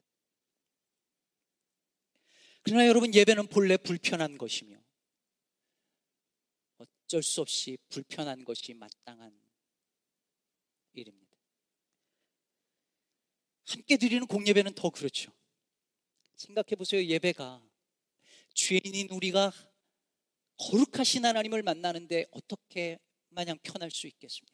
그러나 2.64 2.88
여러분 2.88 3.14
예배는 3.14 3.48
본래 3.48 3.78
불편한 3.78 4.38
것이며 4.38 4.78
어쩔 6.78 7.22
수 7.22 7.42
없이 7.42 7.78
불편한 7.90 8.44
것이 8.46 8.74
마땅한 8.74 9.38
일입니다. 10.94 11.38
함께 13.66 13.98
드리는 13.98 14.26
공예배는 14.26 14.74
더 14.74 14.90
그렇죠. 14.90 15.32
생각해 16.36 16.76
보세요. 16.78 17.04
예배가 17.04 17.62
죄인인 18.54 19.10
우리가 19.10 19.52
거룩하신 20.72 21.26
하나님을 21.26 21.64
만나는데 21.64 22.26
어떻게 22.32 23.00
마냥 23.30 23.58
편할 23.64 23.92
수 23.92 24.08
있겠습니까? 24.08 24.54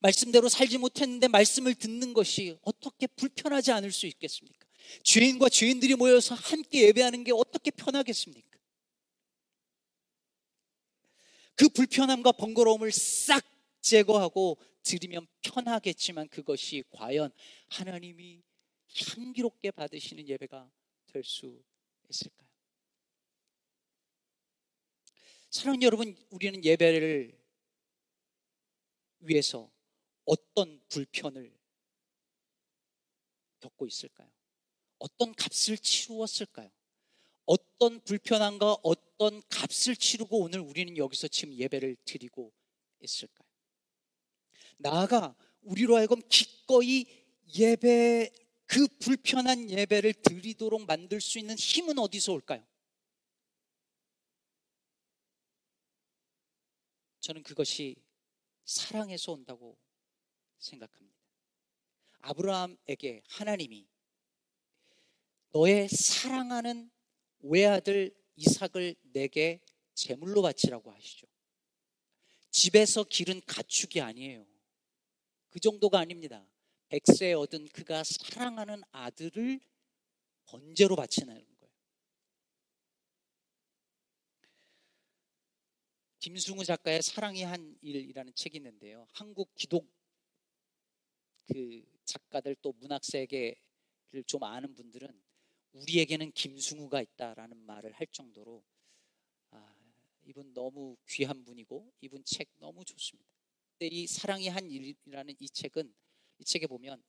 말씀대로 0.00 0.48
살지 0.48 0.78
못했는데 0.78 1.28
말씀을 1.28 1.74
듣는 1.74 2.14
것이 2.14 2.56
어떻게 2.62 3.06
불편하지 3.06 3.72
않을 3.72 3.92
수 3.92 4.06
있겠습니까? 4.06 4.66
죄인과 5.02 5.48
죄인들이 5.48 5.94
모여서 5.94 6.34
함께 6.34 6.86
예배하는 6.88 7.24
게 7.24 7.32
어떻게 7.32 7.70
편하겠습니까? 7.70 8.58
그 11.56 11.68
불편함과 11.68 12.32
번거로움을 12.32 12.90
싹 12.92 13.44
제거하고 13.80 14.58
드리면 14.82 15.26
편하겠지만 15.42 16.28
그것이 16.28 16.84
과연 16.90 17.30
하나님이 17.68 18.42
향기롭게 19.16 19.70
받으시는 19.70 20.28
예배가 20.28 20.70
될 21.06 21.22
수 21.24 21.62
있을까요? 22.08 22.44
사랑하는 25.54 25.82
여러분, 25.84 26.16
우리는 26.30 26.64
예배를 26.64 27.32
위해서 29.20 29.70
어떤 30.24 30.80
불편을 30.88 31.56
겪고 33.60 33.86
있을까요? 33.86 34.28
어떤 34.98 35.32
값을 35.32 35.78
치루었을까요? 35.78 36.68
어떤 37.44 38.00
불편함과 38.00 38.78
어떤 38.82 39.40
값을 39.48 39.94
치르고 39.94 40.40
오늘 40.40 40.58
우리는 40.58 40.96
여기서 40.96 41.28
지금 41.28 41.54
예배를 41.54 41.98
드리고 42.04 42.52
있을까요? 42.98 43.48
나아가 44.78 45.36
우리로 45.62 45.96
하여금 45.96 46.20
기꺼이 46.28 47.06
예배 47.56 48.28
그 48.66 48.88
불편한 48.98 49.70
예배를 49.70 50.14
드리도록 50.14 50.84
만들 50.84 51.20
수 51.20 51.38
있는 51.38 51.54
힘은 51.54 52.00
어디서 52.00 52.32
올까요? 52.32 52.66
저는 57.24 57.42
그것이 57.42 57.96
사랑에서 58.66 59.32
온다고 59.32 59.78
생각합니다. 60.58 61.18
아브라함에게 62.20 63.22
하나님이 63.28 63.88
너의 65.50 65.88
사랑하는 65.88 66.90
외아들 67.40 68.14
이삭을 68.36 68.96
내게 69.04 69.62
제물로 69.94 70.42
바치라고 70.42 70.90
하시죠. 70.90 71.26
집에서 72.50 73.04
기른 73.04 73.40
가축이 73.46 74.02
아니에요. 74.02 74.46
그 75.48 75.58
정도가 75.60 76.00
아닙니다. 76.00 76.46
백세 76.88 77.32
얻은 77.32 77.68
그가 77.68 78.04
사랑하는 78.04 78.82
아들을 78.92 79.60
번제로 80.44 80.94
바치는 80.94 81.32
거예요. 81.32 81.54
김승우 86.24 86.64
작가의 86.64 87.02
사랑이 87.02 87.42
한 87.42 87.76
일이라는 87.82 88.34
책이 88.34 88.56
있는데요. 88.56 89.06
한국 89.12 89.54
기독 89.54 89.86
그 91.44 91.84
작가들 92.06 92.56
또 92.62 92.72
문학 92.78 93.04
세계를 93.04 94.24
좀 94.26 94.42
아는 94.42 94.74
분들은 94.74 95.22
우리에게는 95.72 96.32
김승우가 96.32 97.02
있다라는 97.02 97.58
말을 97.66 97.92
할 97.92 98.06
정도로 98.06 98.64
아, 99.50 99.76
이분 100.24 100.54
너무 100.54 100.96
귀한 101.10 101.44
분이고 101.44 101.92
이분 102.00 102.24
책 102.24 102.48
너무 102.56 102.86
좋습니다. 102.86 103.30
근데 103.72 103.94
이 103.94 104.06
사랑이 104.06 104.48
한 104.48 104.70
일이라는 104.70 105.34
이 105.38 105.46
책은 105.50 105.94
이 106.38 106.44
책에 106.46 106.66
보면 106.66 107.04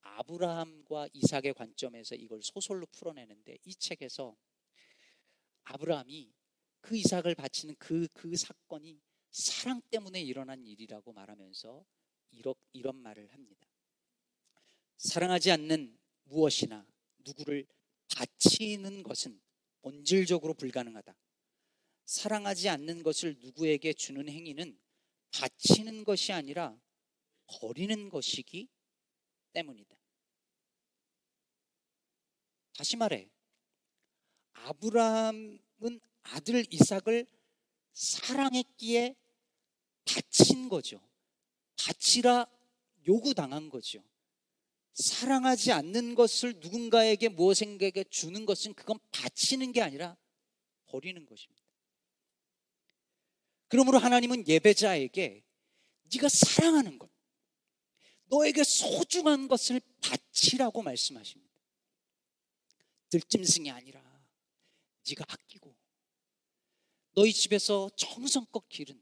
아브라함과 0.00 1.10
이삭의 1.12 1.52
관점에서 1.52 2.14
이걸 2.14 2.40
소설로 2.42 2.86
풀어내는데 2.86 3.58
이 3.66 3.74
책에서 3.74 4.34
아브라함이 5.64 6.32
그 6.84 6.98
이삭을 6.98 7.34
바치는 7.34 7.76
그, 7.78 8.06
그 8.12 8.36
사건이 8.36 9.00
사랑 9.30 9.80
때문에 9.90 10.20
일어난 10.20 10.66
일이라고 10.66 11.14
말하면서 11.14 11.82
이런, 12.32 12.54
이런 12.74 12.96
말을 12.96 13.32
합니다. 13.32 13.66
사랑하지 14.98 15.50
않는 15.52 15.98
무엇이나 16.24 16.86
누구를 17.20 17.66
바치는 18.14 19.02
것은 19.02 19.40
본질적으로 19.80 20.52
불가능하다. 20.52 21.16
사랑하지 22.04 22.68
않는 22.68 23.02
것을 23.02 23.38
누구에게 23.40 23.94
주는 23.94 24.28
행위는 24.28 24.78
바치는 25.30 26.04
것이 26.04 26.32
아니라 26.32 26.78
버리는 27.46 28.10
것이기 28.10 28.68
때문이다. 29.54 29.96
다시 32.76 32.98
말해, 32.98 33.30
아브라함은 34.52 36.00
아들 36.24 36.64
이삭을 36.70 37.26
사랑했기에 37.92 39.14
바친 40.04 40.68
거죠. 40.68 41.00
바치라 41.76 42.46
요구당한 43.06 43.68
거죠. 43.68 44.02
사랑하지 44.94 45.72
않는 45.72 46.14
것을 46.14 46.54
누군가에게 46.60 47.28
무엇인가에게 47.28 48.04
주는 48.04 48.46
것은 48.46 48.74
그건 48.74 48.98
바치는 49.10 49.72
게 49.72 49.82
아니라 49.82 50.16
버리는 50.86 51.24
것입니다. 51.26 51.64
그러므로 53.68 53.98
하나님은 53.98 54.46
예배자에게 54.46 55.42
네가 56.12 56.28
사랑하는 56.28 56.98
것, 56.98 57.10
너에게 58.26 58.62
소중한 58.62 59.48
것을 59.48 59.80
바치라고 60.00 60.82
말씀하십니다. 60.82 61.52
들짐승이 63.10 63.70
아니라 63.70 64.00
네가 65.08 65.24
아끼고 65.28 65.63
너희 67.14 67.32
집에서 67.32 67.88
정성껏 67.96 68.68
기른 68.68 69.00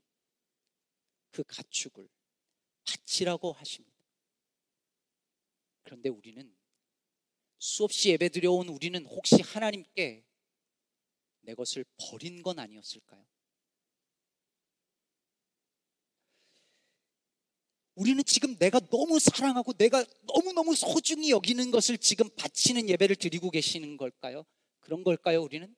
그 1.31 1.43
가축을 1.45 2.09
바치라고 2.85 3.53
하십니다. 3.53 3.97
그런데 5.83 6.09
우리는 6.09 6.55
수없이 7.59 8.11
예배 8.11 8.29
드려온 8.31 8.69
우리는 8.69 9.05
혹시 9.07 9.41
하나님께 9.41 10.25
내 11.41 11.55
것을 11.55 11.85
버린 11.97 12.43
건 12.43 12.59
아니었을까요? 12.59 13.25
우리는 17.95 18.23
지금 18.25 18.57
내가 18.57 18.81
너무 18.81 19.19
사랑하고 19.19 19.75
내가 19.75 20.05
너무너무 20.23 20.75
소중히 20.75 21.31
여기는 21.31 21.71
것을 21.71 21.99
지금 21.99 22.29
바치는 22.37 22.89
예배를 22.89 23.17
드리고 23.17 23.51
계시는 23.51 23.97
걸까요? 23.97 24.45
그런 24.81 25.05
걸까요, 25.05 25.43
우리는? 25.43 25.75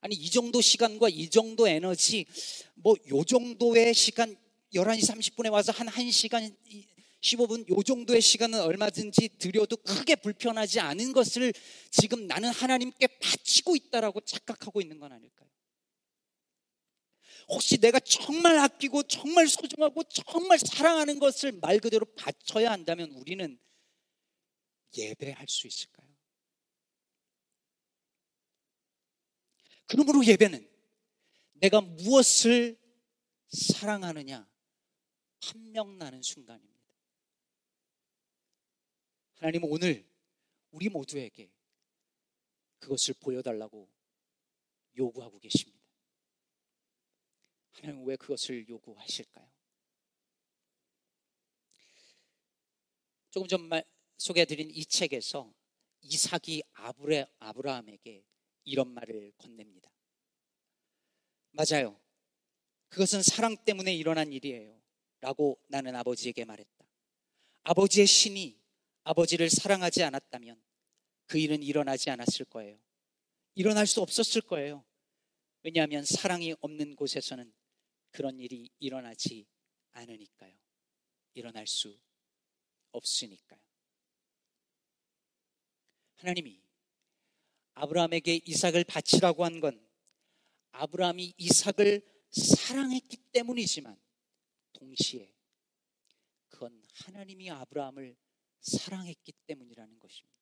아니, 0.00 0.14
이 0.14 0.30
정도 0.30 0.60
시간과 0.60 1.08
이 1.08 1.28
정도 1.30 1.66
에너지, 1.66 2.26
뭐, 2.74 2.94
요 3.08 3.24
정도의 3.24 3.94
시간, 3.94 4.36
11시 4.74 5.00
30분에 5.10 5.50
와서 5.50 5.72
한 5.72 5.86
1시간, 5.88 6.54
15분, 7.20 7.68
요 7.70 7.82
정도의 7.82 8.20
시간은 8.20 8.60
얼마든지 8.60 9.30
드려도 9.38 9.76
크게 9.78 10.16
불편하지 10.16 10.80
않은 10.80 11.12
것을 11.12 11.52
지금 11.90 12.26
나는 12.26 12.50
하나님께 12.50 13.06
바치고 13.06 13.74
있다라고 13.74 14.20
착각하고 14.20 14.80
있는 14.80 14.98
건 15.00 15.12
아닐까요? 15.12 15.48
혹시 17.48 17.78
내가 17.78 18.00
정말 18.00 18.58
아끼고 18.58 19.04
정말 19.04 19.48
소중하고 19.48 20.02
정말 20.04 20.58
사랑하는 20.58 21.18
것을 21.18 21.52
말 21.52 21.78
그대로 21.78 22.04
바쳐야 22.16 22.70
한다면 22.72 23.10
우리는 23.12 23.58
예배할 24.96 25.46
수 25.48 25.66
있을까요? 25.66 26.05
그러므로 29.86 30.24
예배는 30.24 30.68
내가 31.54 31.80
무엇을 31.80 32.78
사랑하느냐 33.48 34.48
판명나는 35.40 36.22
순간입니다. 36.22 36.76
하나님은 39.36 39.68
오늘 39.70 40.06
우리 40.70 40.88
모두에게 40.88 41.50
그것을 42.78 43.14
보여달라고 43.20 43.88
요구하고 44.96 45.38
계십니다. 45.38 45.76
하나님 47.72 48.06
왜 48.06 48.16
그것을 48.16 48.68
요구하실까요? 48.68 49.48
조금 53.30 53.48
전 53.48 53.68
소개해드린 54.16 54.70
이 54.70 54.84
책에서 54.86 55.52
이삭이 56.00 56.62
아브레, 56.72 57.26
아브라함에게 57.38 58.24
이런 58.66 58.92
말을 58.92 59.32
건넵니다. 59.38 59.90
맞아요. 61.52 61.98
그것은 62.88 63.22
사랑 63.22 63.56
때문에 63.64 63.94
일어난 63.94 64.32
일이에요. 64.32 64.78
라고 65.20 65.58
나는 65.68 65.96
아버지에게 65.96 66.44
말했다. 66.44 66.84
아버지의 67.62 68.06
신이 68.06 68.60
아버지를 69.04 69.48
사랑하지 69.48 70.02
않았다면 70.02 70.60
그 71.26 71.38
일은 71.38 71.62
일어나지 71.62 72.10
않았을 72.10 72.44
거예요. 72.46 72.78
일어날 73.54 73.86
수 73.86 74.02
없었을 74.02 74.42
거예요. 74.42 74.84
왜냐하면 75.62 76.04
사랑이 76.04 76.54
없는 76.60 76.94
곳에서는 76.96 77.52
그런 78.10 78.38
일이 78.38 78.68
일어나지 78.78 79.46
않으니까요. 79.92 80.54
일어날 81.34 81.66
수 81.66 81.98
없으니까요. 82.92 83.60
하나님이 86.16 86.65
아브라함에게 87.76 88.40
이삭을 88.44 88.84
바치라고 88.84 89.44
한 89.44 89.60
건 89.60 89.86
아브라함이 90.72 91.34
이삭을 91.38 92.02
사랑했기 92.30 93.16
때문이지만 93.32 93.98
동시에 94.74 95.32
그건 96.48 96.82
하나님이 96.92 97.50
아브라함을 97.50 98.16
사랑했기 98.60 99.32
때문이라는 99.46 99.98
것입니다. 99.98 100.36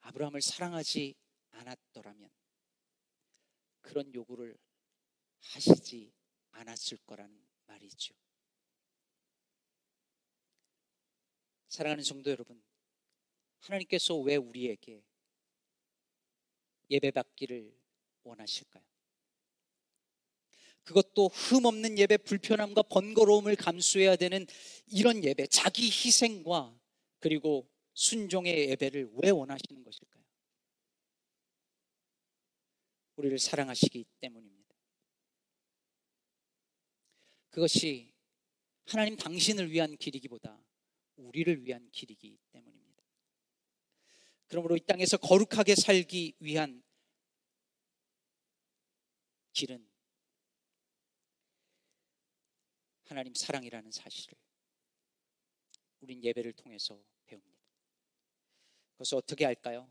아브라함을 0.00 0.42
사랑하지 0.42 1.14
않았더라면 1.52 2.30
그런 3.80 4.12
요구를 4.14 4.58
하시지 5.40 6.12
않았을 6.50 6.98
거라는 7.06 7.46
말이죠. 7.66 8.14
사랑하는 11.68 12.04
성도 12.04 12.30
여러분, 12.30 12.62
하나님께서 13.62 14.16
왜 14.18 14.36
우리에게 14.36 15.02
예배받기를 16.90 17.72
원하실까요? 18.24 18.84
그것도 20.84 21.28
흠 21.28 21.64
없는 21.64 21.96
예배, 21.96 22.18
불편함과 22.18 22.82
번거로움을 22.82 23.54
감수해야 23.56 24.16
되는 24.16 24.46
이런 24.86 25.22
예배, 25.22 25.46
자기 25.46 25.84
희생과 25.86 26.76
그리고 27.20 27.68
순종의 27.94 28.70
예배를 28.70 29.10
왜 29.22 29.30
원하시는 29.30 29.84
것일까요? 29.84 30.22
우리를 33.16 33.38
사랑하시기 33.38 34.04
때문입니다. 34.20 34.74
그것이 37.50 38.12
하나님 38.86 39.16
당신을 39.16 39.70
위한 39.70 39.96
길이기보다 39.96 40.58
우리를 41.16 41.64
위한 41.64 41.88
길이기 41.92 42.38
때문입니다. 42.50 42.81
그러므로 44.52 44.76
이 44.76 44.80
땅에서 44.80 45.16
거룩하게 45.16 45.74
살기 45.74 46.34
위한 46.40 46.82
길은 49.54 49.88
하나님 53.04 53.32
사랑이라는 53.32 53.90
사실을 53.90 54.36
우린 56.00 56.22
예배를 56.22 56.52
통해서 56.52 57.02
배웁니다. 57.24 57.62
그것을 58.92 59.16
어떻게 59.16 59.46
할까요? 59.46 59.90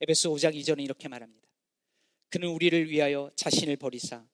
에베소 0.00 0.34
5장 0.34 0.52
이전에 0.56 0.82
이렇게 0.82 1.06
말합니다. 1.06 1.48
그는 2.30 2.48
우리를 2.48 2.90
위하여 2.90 3.30
자신을 3.36 3.76
버리사 3.76 4.28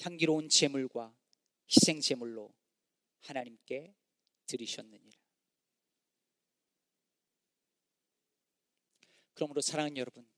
향기로운 0.00 0.48
제물과 0.48 1.16
희생 1.70 2.00
제물로 2.00 2.52
하나님께 3.20 3.94
드리셨느니라. 4.46 5.19
그러므로 9.40 9.62
사랑하는 9.62 9.96
여러분, 9.96 10.28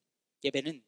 예배는 0.44 0.80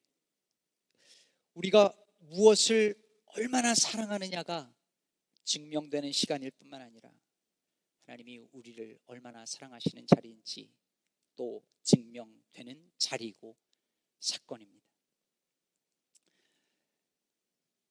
우리가 1.54 1.92
무엇을 2.18 2.94
얼마나 3.24 3.74
사랑하느냐가 3.74 4.72
증명되는 5.42 6.12
시간일 6.12 6.52
뿐만 6.52 6.80
아니라 6.80 7.12
하나님이 8.04 8.38
우리를 8.52 9.00
얼마나 9.06 9.44
사랑하시는 9.44 10.06
자리인지 10.06 10.72
또 11.34 11.66
증명되는 11.82 12.92
자리이고 12.98 13.56
사건입니다. 14.20 14.86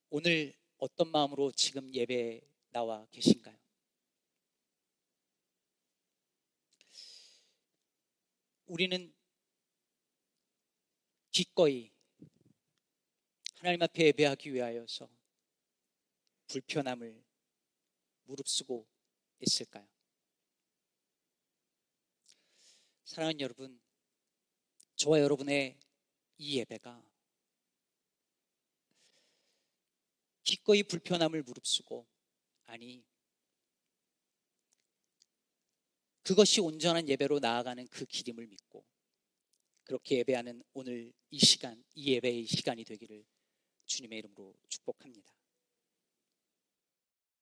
오늘 0.10 0.56
어떤 0.78 1.12
마음으로 1.12 1.52
지금 1.52 1.94
예배에 1.94 2.48
나와 2.72 3.06
계신가요? 3.12 3.60
우리는 8.68 9.14
기꺼이 11.34 11.92
하나님 13.56 13.82
앞에 13.82 14.06
예배하기 14.06 14.54
위하여서 14.54 15.10
불편함을 16.46 17.24
무릅쓰고 18.26 18.88
있을까요? 19.40 19.88
사랑하는 23.04 23.42
여러분, 23.42 23.82
저와 24.96 25.22
여러분의 25.22 25.80
이 26.38 26.60
예배가 26.60 27.04
기꺼이 30.44 30.84
불편함을 30.84 31.42
무릅쓰고 31.42 32.06
아니 32.66 33.04
그것이 36.22 36.62
온전한 36.62 37.10
예배로 37.10 37.40
나아가는 37.40 37.88
그 37.88 38.06
길임을 38.06 38.46
믿고 38.46 38.93
그렇게 39.94 40.18
예배하는 40.18 40.64
오늘 40.74 41.14
이 41.30 41.38
시간, 41.38 41.84
이 41.94 42.14
예배의 42.14 42.48
시간이 42.48 42.84
되기를 42.84 43.24
주님의 43.86 44.18
이름으로 44.18 44.56
축복합니다. 44.68 45.32